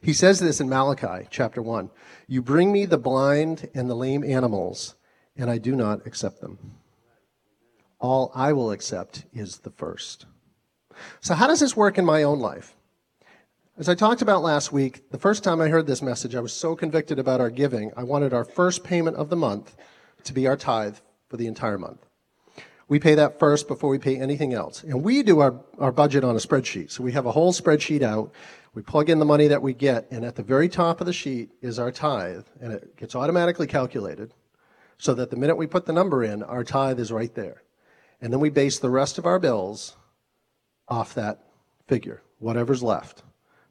He 0.00 0.12
says 0.12 0.40
this 0.40 0.60
in 0.60 0.68
Malachi 0.68 1.26
chapter 1.30 1.60
1 1.60 1.90
You 2.26 2.42
bring 2.42 2.72
me 2.72 2.86
the 2.86 2.98
blind 2.98 3.68
and 3.74 3.88
the 3.88 3.94
lame 3.94 4.24
animals, 4.24 4.94
and 5.36 5.50
I 5.50 5.58
do 5.58 5.76
not 5.76 6.06
accept 6.06 6.40
them. 6.40 6.58
All 7.98 8.32
I 8.34 8.52
will 8.52 8.70
accept 8.70 9.24
is 9.32 9.58
the 9.58 9.70
first. 9.70 10.26
So, 11.20 11.34
how 11.34 11.46
does 11.46 11.60
this 11.60 11.76
work 11.76 11.98
in 11.98 12.04
my 12.04 12.22
own 12.22 12.38
life? 12.38 12.76
As 13.76 13.88
I 13.88 13.94
talked 13.94 14.22
about 14.22 14.42
last 14.42 14.72
week, 14.72 15.10
the 15.10 15.18
first 15.18 15.42
time 15.42 15.60
I 15.60 15.68
heard 15.68 15.86
this 15.86 16.02
message, 16.02 16.36
I 16.36 16.40
was 16.40 16.52
so 16.52 16.76
convicted 16.76 17.18
about 17.18 17.40
our 17.40 17.50
giving, 17.50 17.90
I 17.96 18.04
wanted 18.04 18.32
our 18.32 18.44
first 18.44 18.84
payment 18.84 19.16
of 19.16 19.30
the 19.30 19.36
month 19.36 19.76
to 20.22 20.32
be 20.32 20.46
our 20.46 20.56
tithe 20.56 20.96
for 21.28 21.36
the 21.36 21.48
entire 21.48 21.78
month. 21.78 22.06
We 22.88 22.98
pay 22.98 23.14
that 23.14 23.38
first 23.38 23.66
before 23.66 23.90
we 23.90 23.98
pay 23.98 24.16
anything 24.16 24.52
else. 24.52 24.82
And 24.82 25.02
we 25.02 25.22
do 25.22 25.40
our, 25.40 25.54
our 25.78 25.92
budget 25.92 26.22
on 26.22 26.36
a 26.36 26.38
spreadsheet. 26.38 26.90
So 26.90 27.02
we 27.02 27.12
have 27.12 27.26
a 27.26 27.32
whole 27.32 27.52
spreadsheet 27.52 28.02
out. 28.02 28.30
We 28.74 28.82
plug 28.82 29.08
in 29.08 29.18
the 29.18 29.24
money 29.24 29.48
that 29.48 29.62
we 29.62 29.72
get, 29.72 30.06
and 30.10 30.24
at 30.24 30.34
the 30.34 30.42
very 30.42 30.68
top 30.68 31.00
of 31.00 31.06
the 31.06 31.12
sheet 31.12 31.50
is 31.62 31.78
our 31.78 31.92
tithe, 31.92 32.44
and 32.60 32.72
it 32.72 32.96
gets 32.96 33.14
automatically 33.14 33.66
calculated 33.66 34.34
so 34.98 35.14
that 35.14 35.30
the 35.30 35.36
minute 35.36 35.56
we 35.56 35.66
put 35.66 35.86
the 35.86 35.92
number 35.92 36.24
in, 36.24 36.42
our 36.42 36.64
tithe 36.64 36.98
is 36.98 37.12
right 37.12 37.34
there. 37.34 37.62
And 38.20 38.32
then 38.32 38.40
we 38.40 38.50
base 38.50 38.78
the 38.78 38.90
rest 38.90 39.18
of 39.18 39.26
our 39.26 39.38
bills 39.38 39.96
off 40.88 41.14
that 41.14 41.44
figure, 41.86 42.22
whatever's 42.38 42.82
left. 42.82 43.22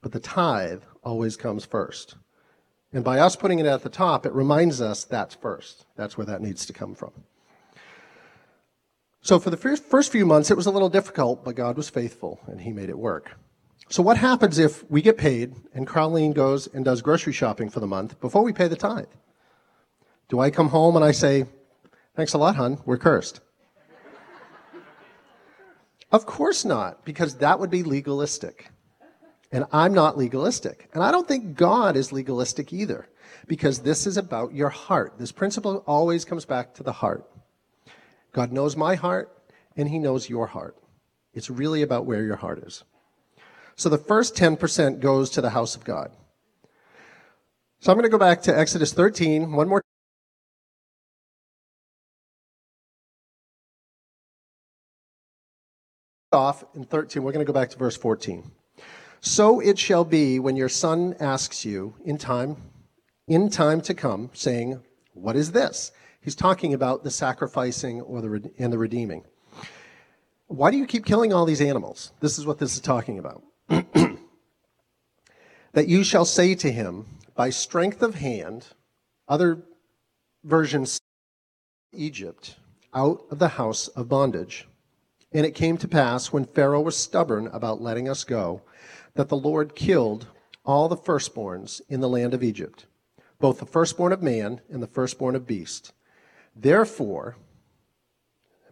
But 0.02 0.12
the 0.12 0.20
tithe 0.20 0.84
always 1.04 1.36
comes 1.38 1.66
first. 1.66 2.16
And 2.92 3.04
by 3.04 3.20
us 3.20 3.36
putting 3.36 3.60
it 3.60 3.66
at 3.66 3.84
the 3.84 3.90
top, 3.90 4.26
it 4.26 4.34
reminds 4.34 4.80
us 4.82 5.04
that's 5.04 5.36
first. 5.36 5.86
That's 5.96 6.18
where 6.18 6.28
that 6.28 6.42
needs 6.42 6.66
to 6.68 6.74
come 6.74 6.94
from. 6.94 7.12
So 9.24 9.40
for 9.40 9.50
the 9.50 9.58
first, 9.58 10.12
few 10.12 10.26
months, 10.26 10.52
it 10.52 10.58
was 10.58 10.66
a 10.66 10.72
little 10.72 10.90
difficult, 10.90 11.46
but 11.46 11.56
God 11.56 11.78
was 11.78 11.90
faithful 11.90 12.42
and 12.46 12.60
He 12.60 12.74
made 12.74 12.90
it 12.90 12.98
work. 12.98 13.32
So 13.90 14.04
what 14.04 14.18
happens 14.18 14.60
if 14.60 14.90
we 14.92 15.02
get 15.02 15.18
paid 15.18 15.56
and 15.74 15.88
Carlene 15.88 16.34
goes 16.34 16.68
and 16.68 16.84
does 16.84 17.02
grocery 17.02 17.32
shopping 17.32 17.70
for 17.70 17.80
the 17.80 17.88
month 17.88 18.20
before 18.20 18.44
we 18.44 18.52
pay 18.52 18.68
the 18.68 18.76
tithe? 18.76 19.06
Do 20.28 20.42
I 20.42 20.50
come 20.50 20.68
home 20.68 20.98
and 20.98 21.06
I 21.06 21.12
say, 21.12 21.46
thanks 22.18 22.34
a 22.34 22.38
lot, 22.38 22.58
hon, 22.58 22.82
we're 22.86 22.98
cursed? 22.98 23.40
of 26.12 26.26
course 26.26 26.66
not, 26.66 27.06
because 27.06 27.36
that 27.36 27.62
would 27.62 27.70
be 27.70 27.84
legalistic. 27.84 28.72
And 29.54 29.66
I'm 29.72 29.94
not 29.94 30.18
legalistic. 30.18 30.90
And 30.94 31.02
I 31.02 31.12
don't 31.12 31.28
think 31.30 31.56
God 31.56 31.96
is 31.96 32.12
legalistic 32.12 32.74
either, 32.74 33.08
because 33.48 33.80
this 33.80 34.06
is 34.06 34.18
about 34.18 34.54
your 34.54 34.70
heart. 34.70 35.14
This 35.18 35.32
principle 35.32 35.82
always 35.88 36.26
comes 36.26 36.44
back 36.44 36.74
to 36.74 36.84
the 36.84 36.92
heart. 36.92 37.30
God 38.34 38.52
knows 38.52 38.76
my 38.76 38.96
heart, 38.96 39.32
and 39.78 39.88
He 39.90 40.00
knows 40.00 40.30
your 40.30 40.48
heart. 40.48 40.76
It's 41.34 41.50
really 41.50 41.82
about 41.82 42.06
where 42.06 42.24
your 42.24 42.36
heart 42.36 42.60
is. 42.60 42.84
So 43.76 43.90
the 43.90 43.98
first 43.98 44.36
10% 44.36 45.00
goes 45.00 45.30
to 45.32 45.42
the 45.42 45.52
house 45.52 45.76
of 45.76 45.84
God. 45.84 46.12
So 47.80 47.92
I'm 47.92 47.98
going 47.98 48.04
to 48.04 48.10
go 48.10 48.18
back 48.18 48.42
to 48.44 48.58
Exodus 48.58 48.94
13, 48.94 49.52
one 49.52 49.68
more 49.68 49.82
off 56.32 56.64
in 56.76 56.84
13. 56.84 57.24
We're 57.24 57.32
going 57.32 57.46
to 57.46 57.52
go 57.52 57.58
back 57.58 57.70
to 57.70 57.78
verse 57.78 57.96
14. 57.96 58.52
So 59.22 59.60
it 59.60 59.80
shall 59.80 60.04
be 60.04 60.40
when 60.40 60.56
your 60.56 60.70
son 60.70 61.16
asks 61.20 61.64
you 61.64 61.96
in 62.04 62.18
time, 62.18 62.58
in 63.28 63.50
time 63.50 63.82
to 63.82 63.94
come, 63.94 64.30
saying, 64.34 64.82
What 65.14 65.36
is 65.36 65.52
this? 65.52 65.92
He's 66.24 66.36
talking 66.36 66.74
about 66.74 67.04
the 67.04 67.12
sacrificing 67.12 68.00
or 68.00 68.22
the, 68.22 68.50
and 68.58 68.72
the 68.72 68.78
redeeming. 68.78 69.26
Why 70.48 70.72
do 70.72 70.78
you 70.78 70.86
keep 70.86 71.06
killing 71.06 71.34
all 71.34 71.44
these 71.44 71.60
animals? 71.60 72.14
This 72.22 72.40
is 72.40 72.46
what 72.46 72.60
this 72.60 72.76
is 72.76 72.80
talking 72.80 73.20
about. 73.20 73.44
that 75.74 75.88
you 75.88 76.04
shall 76.04 76.24
say 76.24 76.56
to 76.56 76.72
him, 76.72 77.08
By 77.36 77.50
strength 77.50 78.02
of 78.02 78.16
hand, 78.16 78.68
other 79.28 79.64
versions, 80.46 80.98
Egypt, 81.92 82.56
out 82.94 83.26
of 83.30 83.40
the 83.40 83.50
house 83.50 83.90
of 83.90 84.08
bondage. 84.08 84.66
And 85.34 85.46
it 85.46 85.56
came 85.56 85.78
to 85.78 85.88
pass 85.90 86.32
when 86.32 86.46
Pharaoh 86.46 86.82
was 86.82 86.96
stubborn 86.96 87.48
about 87.48 87.82
letting 87.82 88.08
us 88.08 88.24
go 88.24 88.62
that 89.16 89.28
the 89.28 89.36
Lord 89.36 89.76
killed 89.76 90.28
all 90.64 90.88
the 90.88 90.96
firstborns 90.96 91.82
in 91.90 92.00
the 92.00 92.08
land 92.08 92.34
of 92.34 92.44
Egypt, 92.44 92.86
both 93.40 93.60
the 93.60 93.66
firstborn 93.66 94.14
of 94.14 94.24
man 94.24 94.62
and 94.70 94.82
the 94.82 94.88
firstborn 94.88 95.36
of 95.36 95.46
beast. 95.46 95.92
Therefore, 96.56 97.36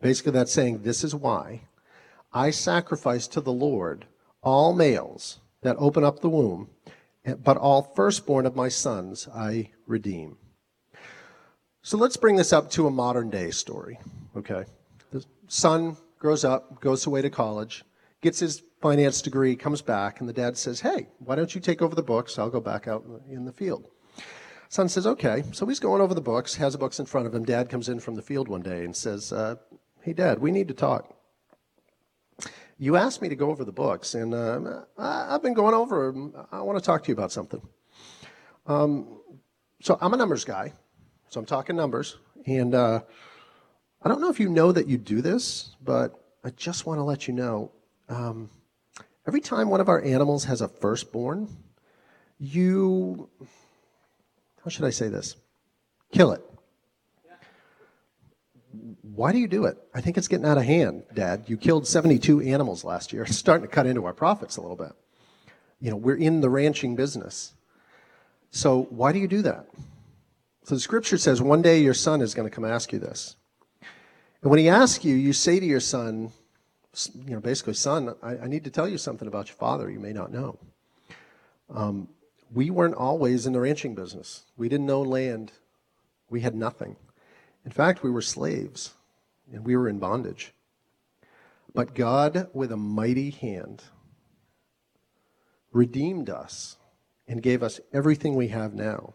basically 0.02 0.32
that's 0.34 0.52
saying, 0.52 0.84
this 0.84 1.04
is 1.04 1.15
why 1.15 1.62
I 2.34 2.52
sacrifice 2.52 3.28
to 3.28 3.41
the 3.41 3.52
Lord 3.52 4.06
all 4.41 4.74
males 4.74 5.39
that 5.62 5.76
open 5.78 6.04
up 6.04 6.22
the 6.22 6.30
womb, 6.30 6.70
but 7.44 7.58
all 7.58 7.82
firstborn 7.96 8.46
of 8.46 8.56
my 8.56 8.70
sons 8.70 9.28
I 9.34 9.70
redeem. 9.86 10.38
So 11.84 11.98
let's 11.98 12.17
bring 12.17 12.36
this 12.36 12.54
up 12.54 12.70
to 12.72 12.88
a 12.88 12.91
modern 12.91 13.30
day 13.30 13.52
story, 13.52 14.00
okay? 14.36 14.65
The 15.12 15.26
son 15.48 15.98
grows 16.20 16.44
up, 16.44 16.80
goes 16.80 17.06
away 17.08 17.22
to 17.24 17.30
college, 17.30 17.84
gets 18.22 18.39
his 18.39 18.63
finance 18.82 19.22
degree, 19.22 19.56
comes 19.56 19.82
back, 19.82 20.20
and 20.20 20.30
the 20.30 20.34
dad 20.34 20.58
says, 20.58 20.80
Hey, 20.80 21.08
why 21.20 21.36
don't 21.36 21.54
you 21.54 21.62
take 21.62 21.82
over 21.82 21.96
the 21.96 22.04
books? 22.04 22.38
I'll 22.38 22.50
go 22.50 22.60
back 22.60 22.88
out 22.88 23.04
in 23.30 23.46
the 23.46 23.52
field. 23.52 23.88
Son 24.72 24.88
says, 24.88 25.06
Okay. 25.06 25.44
So 25.52 25.66
he's 25.66 25.82
going 25.82 26.02
over 26.02 26.14
the 26.14 26.22
books, 26.22 26.56
has 26.56 26.72
the 26.72 26.80
books 26.80 26.98
in 26.98 27.06
front 27.06 27.28
of 27.28 27.36
him. 27.36 27.44
Dad 27.44 27.70
comes 27.70 27.90
in 27.90 28.00
from 28.00 28.16
the 28.16 28.22
field 28.22 28.48
one 28.48 28.62
day 28.62 28.86
and 28.86 28.96
says, 28.96 29.34
uh, 29.34 29.56
Hey, 30.02 30.14
Dad, 30.14 30.40
we 30.40 30.50
need 30.50 30.70
to 30.70 30.74
talk. 30.74 31.14
You 32.78 32.96
asked 32.96 33.22
me 33.22 33.28
to 33.28 33.36
go 33.36 33.52
over 33.52 33.66
the 33.66 33.74
books, 33.74 34.16
and 34.16 34.34
uh, 34.34 34.84
I've 34.98 35.44
been 35.44 35.54
going 35.54 35.76
over 35.76 36.12
them. 36.12 36.34
I 36.54 36.62
want 36.62 36.80
to 36.80 36.84
talk 36.84 37.04
to 37.04 37.10
you 37.10 37.14
about 37.14 37.34
something. 37.34 37.62
Um, 38.66 39.20
so 39.82 39.98
I'm 40.02 40.14
a 40.14 40.18
numbers 40.18 40.46
guy, 40.46 40.72
so 41.28 41.42
I'm 41.42 41.46
talking 41.46 41.76
numbers. 41.76 42.18
And 42.48 42.74
uh, 42.74 43.02
I 44.02 44.08
don't 44.08 44.22
know 44.22 44.30
if 44.30 44.40
you 44.40 44.50
know 44.50 44.72
that 44.72 44.88
you 44.88 44.98
do 44.98 45.22
this, 45.22 45.76
but 45.84 46.18
I 46.46 46.50
just 46.52 46.86
want 46.86 46.98
to 46.98 47.04
let 47.04 47.28
you 47.28 47.34
know 47.34 47.72
um, 48.08 48.50
every 49.28 49.42
time 49.42 49.70
one 49.70 49.82
of 49.82 49.90
our 49.90 50.02
animals 50.02 50.46
has 50.46 50.62
a 50.62 50.68
firstborn, 50.68 51.50
you, 52.40 53.30
how 54.63 54.69
should 54.69 54.86
I 54.86 54.89
say 54.89 55.10
this? 55.10 55.36
Kill 56.12 56.32
it. 56.32 56.41
Why 59.02 59.32
do 59.32 59.38
you 59.38 59.47
do 59.47 59.65
it? 59.65 59.78
I 59.93 60.02
think 60.02 60.17
it's 60.17 60.28
getting 60.28 60.45
out 60.45 60.58
of 60.58 60.63
hand, 60.63 61.04
Dad. 61.13 61.43
You 61.47 61.58
killed 61.58 61.88
72 61.88 62.41
animals 62.41 62.84
last 62.84 63.12
year. 63.12 63.24
It's 63.28 63.38
starting 63.38 63.67
to 63.67 63.74
cut 63.74 63.86
into 63.86 64.06
our 64.06 64.13
profits 64.13 64.58
a 64.58 64.62
little 64.62 64.78
bit. 64.78 64.93
You 65.80 65.89
know, 65.89 65.97
we're 65.97 66.15
in 66.15 66.41
the 66.41 66.50
ranching 66.50 66.95
business. 66.95 67.54
So 68.52 68.84
why 68.89 69.12
do 69.12 69.19
you 69.19 69.28
do 69.28 69.41
that? 69.41 69.67
So 70.63 70.76
the 70.76 70.82
scripture 70.82 71.17
says 71.17 71.41
one 71.41 71.62
day 71.62 71.82
your 71.82 71.93
son 71.93 72.21
is 72.21 72.34
going 72.34 72.47
to 72.47 72.54
come 72.54 72.65
ask 72.65 72.93
you 72.93 73.00
this. 73.00 73.36
And 74.41 74.50
when 74.50 74.60
he 74.60 74.69
asks 74.69 75.04
you, 75.04 75.15
you 75.15 75.34
say 75.34 75.60
to 75.60 75.65
your 75.65 75.80
son, 75.80 76.32
you 77.26 77.34
know, 77.34 77.39
basically, 77.39 77.74
son, 77.74 78.15
I, 78.21 78.38
I, 78.38 78.47
need 78.47 78.63
to 78.65 78.69
tell 78.69 78.88
you 78.88 78.97
something 78.97 79.28
about 79.28 79.47
your 79.47 79.56
father 79.56 79.89
you 79.89 80.00
may 80.00 80.13
not 80.13 80.32
know. 80.32 80.60
Um, 81.69 82.10
we 82.54 82.70
weren't 82.70 82.96
always 82.96 83.46
in 83.46 83.54
the 83.54 83.62
ranching 83.62 83.96
business. 83.96 84.46
We 84.58 84.70
didn't 84.70 84.90
own 84.90 85.08
land. 85.08 85.54
We 86.30 86.42
had 86.42 86.56
nothing. 86.56 86.98
In 87.66 87.72
fact, 87.72 88.04
we 88.04 88.12
were 88.12 88.22
slaves 88.22 88.94
and 89.52 89.66
we 89.66 89.76
were 89.76 89.88
in 89.88 90.00
bondage. 90.00 90.54
But 91.74 91.96
God, 91.96 92.50
with 92.54 92.72
a 92.72 92.78
mighty 92.78 93.30
hand, 93.30 93.84
redeemed 95.72 96.30
us 96.30 96.78
and 97.28 97.42
gave 97.42 97.64
us 97.64 97.80
everything 97.94 98.36
we 98.36 98.50
have 98.50 98.74
now. 98.74 99.14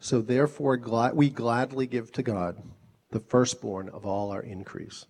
So 0.00 0.20
therefore, 0.20 0.78
we 1.14 1.30
gladly 1.30 1.86
give 1.86 2.10
to 2.12 2.22
God 2.22 2.62
the 3.10 3.20
firstborn 3.20 3.88
of 3.88 4.04
all 4.04 4.32
our 4.32 4.42
increase. 4.42 5.06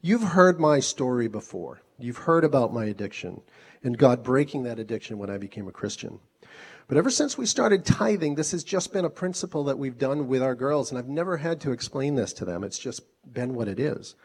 You've 0.00 0.22
heard 0.22 0.58
my 0.58 0.80
story 0.80 1.28
before. 1.28 1.82
You've 1.98 2.18
heard 2.18 2.44
about 2.44 2.72
my 2.72 2.86
addiction 2.86 3.42
and 3.82 3.96
God 3.96 4.22
breaking 4.22 4.62
that 4.64 4.78
addiction 4.78 5.18
when 5.18 5.30
I 5.30 5.38
became 5.38 5.68
a 5.68 5.72
Christian. 5.72 6.20
But 6.88 6.96
ever 6.96 7.10
since 7.10 7.38
we 7.38 7.46
started 7.46 7.84
tithing, 7.84 8.34
this 8.34 8.50
has 8.50 8.64
just 8.64 8.92
been 8.92 9.04
a 9.04 9.10
principle 9.10 9.64
that 9.64 9.78
we've 9.78 9.98
done 9.98 10.26
with 10.26 10.42
our 10.42 10.54
girls, 10.54 10.90
and 10.90 10.98
I've 10.98 11.08
never 11.08 11.36
had 11.36 11.60
to 11.60 11.70
explain 11.70 12.16
this 12.16 12.32
to 12.34 12.44
them. 12.44 12.64
It's 12.64 12.78
just 12.78 13.02
been 13.32 13.54
what 13.54 13.68
it 13.68 13.78
is. 13.78 14.16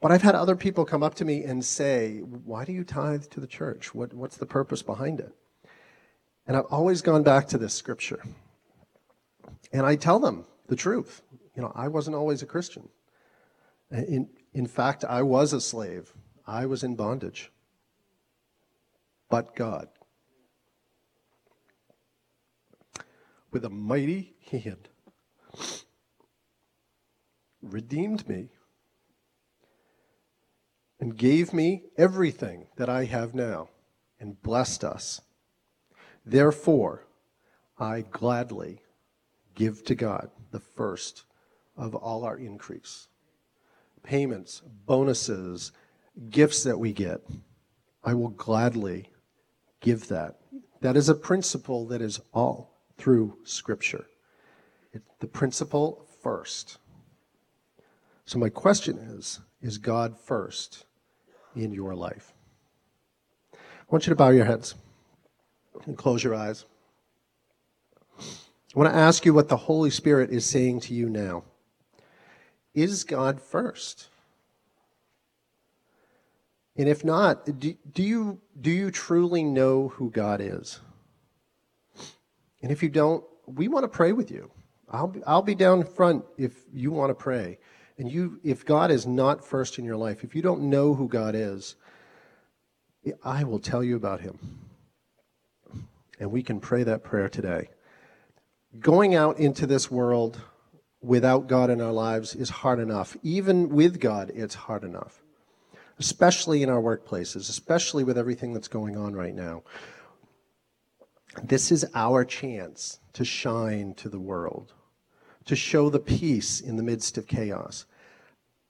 But 0.00 0.12
I've 0.12 0.22
had 0.22 0.34
other 0.34 0.56
people 0.56 0.84
come 0.84 1.02
up 1.02 1.14
to 1.16 1.24
me 1.24 1.44
and 1.44 1.64
say, 1.64 2.18
Why 2.20 2.64
do 2.64 2.72
you 2.72 2.84
tithe 2.84 3.24
to 3.30 3.40
the 3.40 3.46
church? 3.46 3.94
What, 3.94 4.14
what's 4.14 4.36
the 4.36 4.46
purpose 4.46 4.82
behind 4.82 5.20
it? 5.20 5.34
And 6.46 6.56
I've 6.56 6.66
always 6.70 7.02
gone 7.02 7.22
back 7.22 7.48
to 7.48 7.58
this 7.58 7.74
scripture. 7.74 8.22
And 9.72 9.84
I 9.84 9.96
tell 9.96 10.18
them 10.18 10.46
the 10.68 10.76
truth. 10.76 11.22
You 11.54 11.62
know, 11.62 11.72
I 11.74 11.88
wasn't 11.88 12.16
always 12.16 12.42
a 12.42 12.46
Christian. 12.46 12.88
In, 13.90 14.28
in 14.52 14.66
fact, 14.66 15.04
I 15.04 15.22
was 15.22 15.52
a 15.52 15.60
slave, 15.60 16.12
I 16.46 16.66
was 16.66 16.82
in 16.82 16.96
bondage. 16.96 17.50
But 19.28 19.54
God, 19.54 19.88
with 23.52 23.64
a 23.64 23.70
mighty 23.70 24.34
hand, 24.50 24.88
redeemed 27.62 28.28
me 28.28 28.48
and 30.98 31.16
gave 31.16 31.52
me 31.52 31.84
everything 31.96 32.66
that 32.76 32.88
I 32.88 33.04
have 33.04 33.34
now 33.34 33.68
and 34.18 34.40
blessed 34.42 34.84
us. 34.84 35.20
Therefore, 36.26 37.06
I 37.78 38.02
gladly 38.02 38.82
give 39.54 39.84
to 39.84 39.94
God 39.94 40.30
the 40.50 40.60
first 40.60 41.24
of 41.76 41.94
all 41.94 42.24
our 42.24 42.36
increase. 42.36 43.08
Payments, 44.02 44.62
bonuses, 44.86 45.72
gifts 46.30 46.62
that 46.64 46.78
we 46.78 46.92
get, 46.92 47.20
I 48.02 48.14
will 48.14 48.30
gladly 48.30 49.10
give 49.80 50.08
that. 50.08 50.38
That 50.80 50.96
is 50.96 51.08
a 51.08 51.14
principle 51.14 51.86
that 51.88 52.00
is 52.00 52.20
all 52.32 52.80
through 52.96 53.36
Scripture. 53.44 54.06
It's 54.92 55.04
the 55.20 55.26
principle 55.26 56.06
first. 56.22 56.78
So, 58.24 58.38
my 58.38 58.48
question 58.48 58.98
is 58.98 59.40
Is 59.60 59.78
God 59.78 60.18
first 60.18 60.84
in 61.54 61.72
your 61.72 61.94
life? 61.94 62.32
I 63.52 63.58
want 63.90 64.06
you 64.06 64.10
to 64.10 64.16
bow 64.16 64.30
your 64.30 64.44
heads 64.44 64.74
and 65.86 65.96
close 65.96 66.22
your 66.22 66.34
eyes. 66.34 66.64
I 68.18 68.78
want 68.78 68.92
to 68.92 68.96
ask 68.96 69.24
you 69.24 69.34
what 69.34 69.48
the 69.48 69.56
Holy 69.56 69.90
Spirit 69.90 70.30
is 70.30 70.46
saying 70.46 70.80
to 70.80 70.94
you 70.94 71.08
now. 71.08 71.42
Is 72.74 73.04
God 73.04 73.40
first? 73.40 74.08
And 76.76 76.88
if 76.88 77.04
not, 77.04 77.44
do, 77.58 77.74
do, 77.92 78.02
you, 78.02 78.40
do 78.60 78.70
you 78.70 78.90
truly 78.90 79.42
know 79.42 79.88
who 79.88 80.10
God 80.10 80.40
is? 80.40 80.80
And 82.62 82.70
if 82.70 82.82
you 82.82 82.88
don't, 82.88 83.24
we 83.46 83.68
want 83.68 83.84
to 83.84 83.88
pray 83.88 84.12
with 84.12 84.30
you. 84.30 84.50
I'll 84.88 85.08
be, 85.08 85.22
I'll 85.26 85.42
be 85.42 85.54
down 85.54 85.84
front 85.84 86.24
if 86.36 86.54
you 86.72 86.90
want 86.90 87.10
to 87.10 87.14
pray. 87.14 87.58
And 87.98 88.10
you, 88.10 88.40
if 88.42 88.64
God 88.64 88.90
is 88.90 89.06
not 89.06 89.44
first 89.44 89.78
in 89.78 89.84
your 89.84 89.96
life, 89.96 90.24
if 90.24 90.34
you 90.34 90.42
don't 90.42 90.62
know 90.62 90.94
who 90.94 91.06
God 91.06 91.34
is, 91.34 91.76
I 93.22 93.44
will 93.44 93.58
tell 93.58 93.84
you 93.84 93.96
about 93.96 94.20
him. 94.20 94.38
And 96.18 96.30
we 96.30 96.42
can 96.42 96.60
pray 96.60 96.82
that 96.84 97.02
prayer 97.02 97.28
today. 97.28 97.68
Going 98.78 99.14
out 99.14 99.38
into 99.38 99.66
this 99.66 99.90
world 99.90 100.40
without 101.02 101.48
God 101.48 101.70
in 101.70 101.80
our 101.80 101.92
lives 101.92 102.34
is 102.34 102.50
hard 102.50 102.78
enough. 102.78 103.16
Even 103.22 103.68
with 103.70 104.00
God, 104.00 104.30
it's 104.34 104.54
hard 104.54 104.84
enough. 104.84 105.22
Especially 105.98 106.62
in 106.62 106.70
our 106.70 106.80
workplaces, 106.80 107.48
especially 107.48 108.04
with 108.04 108.18
everything 108.18 108.52
that's 108.52 108.68
going 108.68 108.96
on 108.96 109.14
right 109.14 109.34
now. 109.34 109.62
This 111.42 111.70
is 111.70 111.86
our 111.94 112.24
chance 112.24 112.98
to 113.12 113.24
shine 113.24 113.94
to 113.94 114.08
the 114.08 114.18
world, 114.18 114.74
to 115.44 115.54
show 115.54 115.90
the 115.90 116.00
peace 116.00 116.60
in 116.60 116.76
the 116.76 116.82
midst 116.82 117.18
of 117.18 117.26
chaos. 117.26 117.86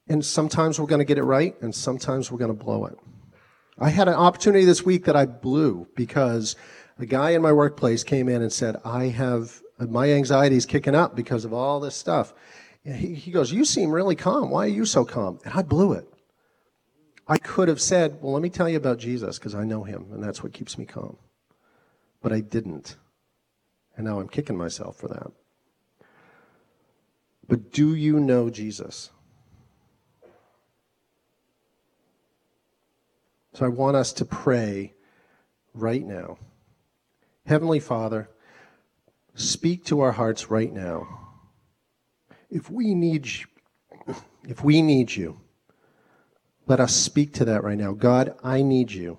And 0.07 0.23
sometimes 0.25 0.79
we're 0.79 0.87
going 0.87 0.99
to 0.99 1.05
get 1.05 1.17
it 1.17 1.23
right, 1.23 1.55
and 1.61 1.73
sometimes 1.73 2.31
we're 2.31 2.37
going 2.37 2.55
to 2.55 2.63
blow 2.63 2.85
it. 2.85 2.97
I 3.79 3.89
had 3.89 4.07
an 4.07 4.13
opportunity 4.13 4.65
this 4.65 4.83
week 4.83 5.05
that 5.05 5.15
I 5.15 5.25
blew 5.25 5.87
because 5.95 6.55
a 6.99 7.05
guy 7.05 7.31
in 7.31 7.41
my 7.41 7.51
workplace 7.51 8.03
came 8.03 8.29
in 8.29 8.41
and 8.41 8.51
said, 8.51 8.75
I 8.83 9.05
have, 9.05 9.60
my 9.89 10.11
anxiety 10.11 10.55
is 10.55 10.65
kicking 10.65 10.95
up 10.95 11.15
because 11.15 11.45
of 11.45 11.53
all 11.53 11.79
this 11.79 11.95
stuff. 11.95 12.33
He, 12.83 13.13
he 13.13 13.31
goes, 13.31 13.51
You 13.51 13.65
seem 13.65 13.91
really 13.91 14.15
calm. 14.15 14.49
Why 14.49 14.65
are 14.65 14.69
you 14.69 14.85
so 14.85 15.05
calm? 15.05 15.39
And 15.45 15.53
I 15.53 15.61
blew 15.61 15.93
it. 15.93 16.07
I 17.27 17.37
could 17.37 17.67
have 17.67 17.81
said, 17.81 18.17
Well, 18.21 18.33
let 18.33 18.41
me 18.41 18.49
tell 18.49 18.69
you 18.69 18.77
about 18.77 18.99
Jesus 18.99 19.39
because 19.39 19.55
I 19.55 19.63
know 19.63 19.83
him, 19.83 20.07
and 20.11 20.23
that's 20.23 20.43
what 20.43 20.53
keeps 20.53 20.77
me 20.77 20.85
calm. 20.85 21.17
But 22.21 22.33
I 22.33 22.41
didn't. 22.41 22.97
And 23.95 24.05
now 24.05 24.19
I'm 24.19 24.29
kicking 24.29 24.57
myself 24.57 24.97
for 24.97 25.07
that. 25.09 25.31
But 27.47 27.71
do 27.71 27.95
you 27.95 28.19
know 28.19 28.49
Jesus? 28.49 29.09
So 33.53 33.65
I 33.65 33.67
want 33.67 33.97
us 33.97 34.13
to 34.13 34.25
pray 34.25 34.93
right 35.73 36.05
now. 36.05 36.37
Heavenly 37.45 37.79
Father, 37.79 38.29
speak 39.35 39.85
to 39.85 40.01
our 40.01 40.11
hearts 40.11 40.49
right 40.49 40.71
now. 40.71 41.07
If 42.49 42.69
we 42.69 42.93
need 42.93 43.27
if 44.47 44.63
we 44.63 44.81
need 44.81 45.15
you, 45.15 45.39
let 46.67 46.79
us 46.79 46.95
speak 46.95 47.33
to 47.33 47.45
that 47.45 47.63
right 47.63 47.77
now. 47.77 47.93
God, 47.93 48.35
I 48.43 48.61
need 48.61 48.91
you. 48.91 49.17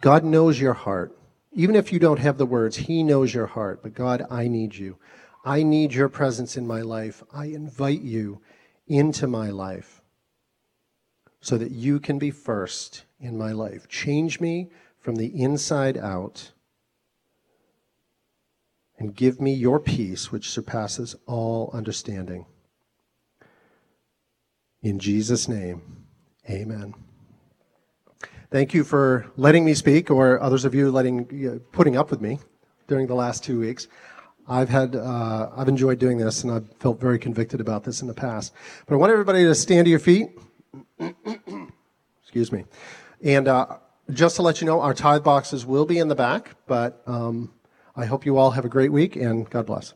God 0.00 0.24
knows 0.24 0.60
your 0.60 0.74
heart. 0.74 1.16
Even 1.52 1.76
if 1.76 1.92
you 1.92 1.98
don't 1.98 2.18
have 2.18 2.38
the 2.38 2.46
words, 2.46 2.76
He 2.76 3.02
knows 3.02 3.32
your 3.32 3.46
heart. 3.46 3.82
But 3.82 3.94
God, 3.94 4.26
I 4.30 4.48
need 4.48 4.74
you. 4.74 4.98
I 5.44 5.62
need 5.62 5.94
your 5.94 6.08
presence 6.08 6.56
in 6.56 6.66
my 6.66 6.82
life. 6.82 7.22
I 7.32 7.46
invite 7.46 8.02
you 8.02 8.40
into 8.86 9.26
my 9.26 9.50
life 9.50 10.02
so 11.40 11.56
that 11.56 11.70
you 11.70 12.00
can 12.00 12.18
be 12.18 12.30
first 12.30 13.04
in 13.20 13.38
my 13.38 13.52
life. 13.52 13.88
Change 13.88 14.40
me 14.40 14.70
from 14.98 15.16
the 15.16 15.40
inside 15.40 15.96
out 15.96 16.52
and 18.98 19.14
give 19.14 19.40
me 19.40 19.52
your 19.52 19.78
peace, 19.78 20.32
which 20.32 20.50
surpasses 20.50 21.14
all 21.26 21.70
understanding. 21.72 22.46
In 24.82 24.98
Jesus' 24.98 25.48
name, 25.48 25.82
amen. 26.48 26.94
Thank 28.50 28.74
you 28.74 28.82
for 28.82 29.26
letting 29.36 29.64
me 29.64 29.74
speak, 29.74 30.10
or 30.10 30.40
others 30.40 30.64
of 30.64 30.74
you 30.74 30.90
letting, 30.90 31.60
putting 31.72 31.96
up 31.96 32.10
with 32.10 32.20
me 32.20 32.38
during 32.86 33.06
the 33.06 33.14
last 33.14 33.44
two 33.44 33.60
weeks. 33.60 33.88
I've 34.48 34.70
had, 34.70 34.96
uh, 34.96 35.50
I've 35.54 35.68
enjoyed 35.68 35.98
doing 35.98 36.16
this, 36.16 36.42
and 36.42 36.52
I've 36.52 36.66
felt 36.80 36.98
very 36.98 37.18
convicted 37.18 37.60
about 37.60 37.84
this 37.84 38.00
in 38.00 38.08
the 38.08 38.14
past. 38.14 38.54
But 38.86 38.94
I 38.94 38.96
want 38.96 39.12
everybody 39.12 39.44
to 39.44 39.54
stand 39.54 39.84
to 39.84 39.90
your 39.90 39.98
feet. 39.98 40.30
Excuse 42.22 42.50
me. 42.50 42.64
And 43.22 43.46
uh, 43.46 43.76
just 44.12 44.36
to 44.36 44.42
let 44.42 44.60
you 44.60 44.66
know, 44.66 44.80
our 44.80 44.94
tithe 44.94 45.22
boxes 45.22 45.66
will 45.66 45.84
be 45.84 45.98
in 45.98 46.08
the 46.08 46.14
back, 46.14 46.54
but 46.66 47.02
um, 47.06 47.52
I 47.98 48.06
hope 48.06 48.24
you 48.24 48.36
all 48.36 48.52
have 48.52 48.64
a 48.64 48.68
great 48.68 48.92
week 48.92 49.16
and 49.16 49.50
God 49.50 49.66
bless. 49.66 49.92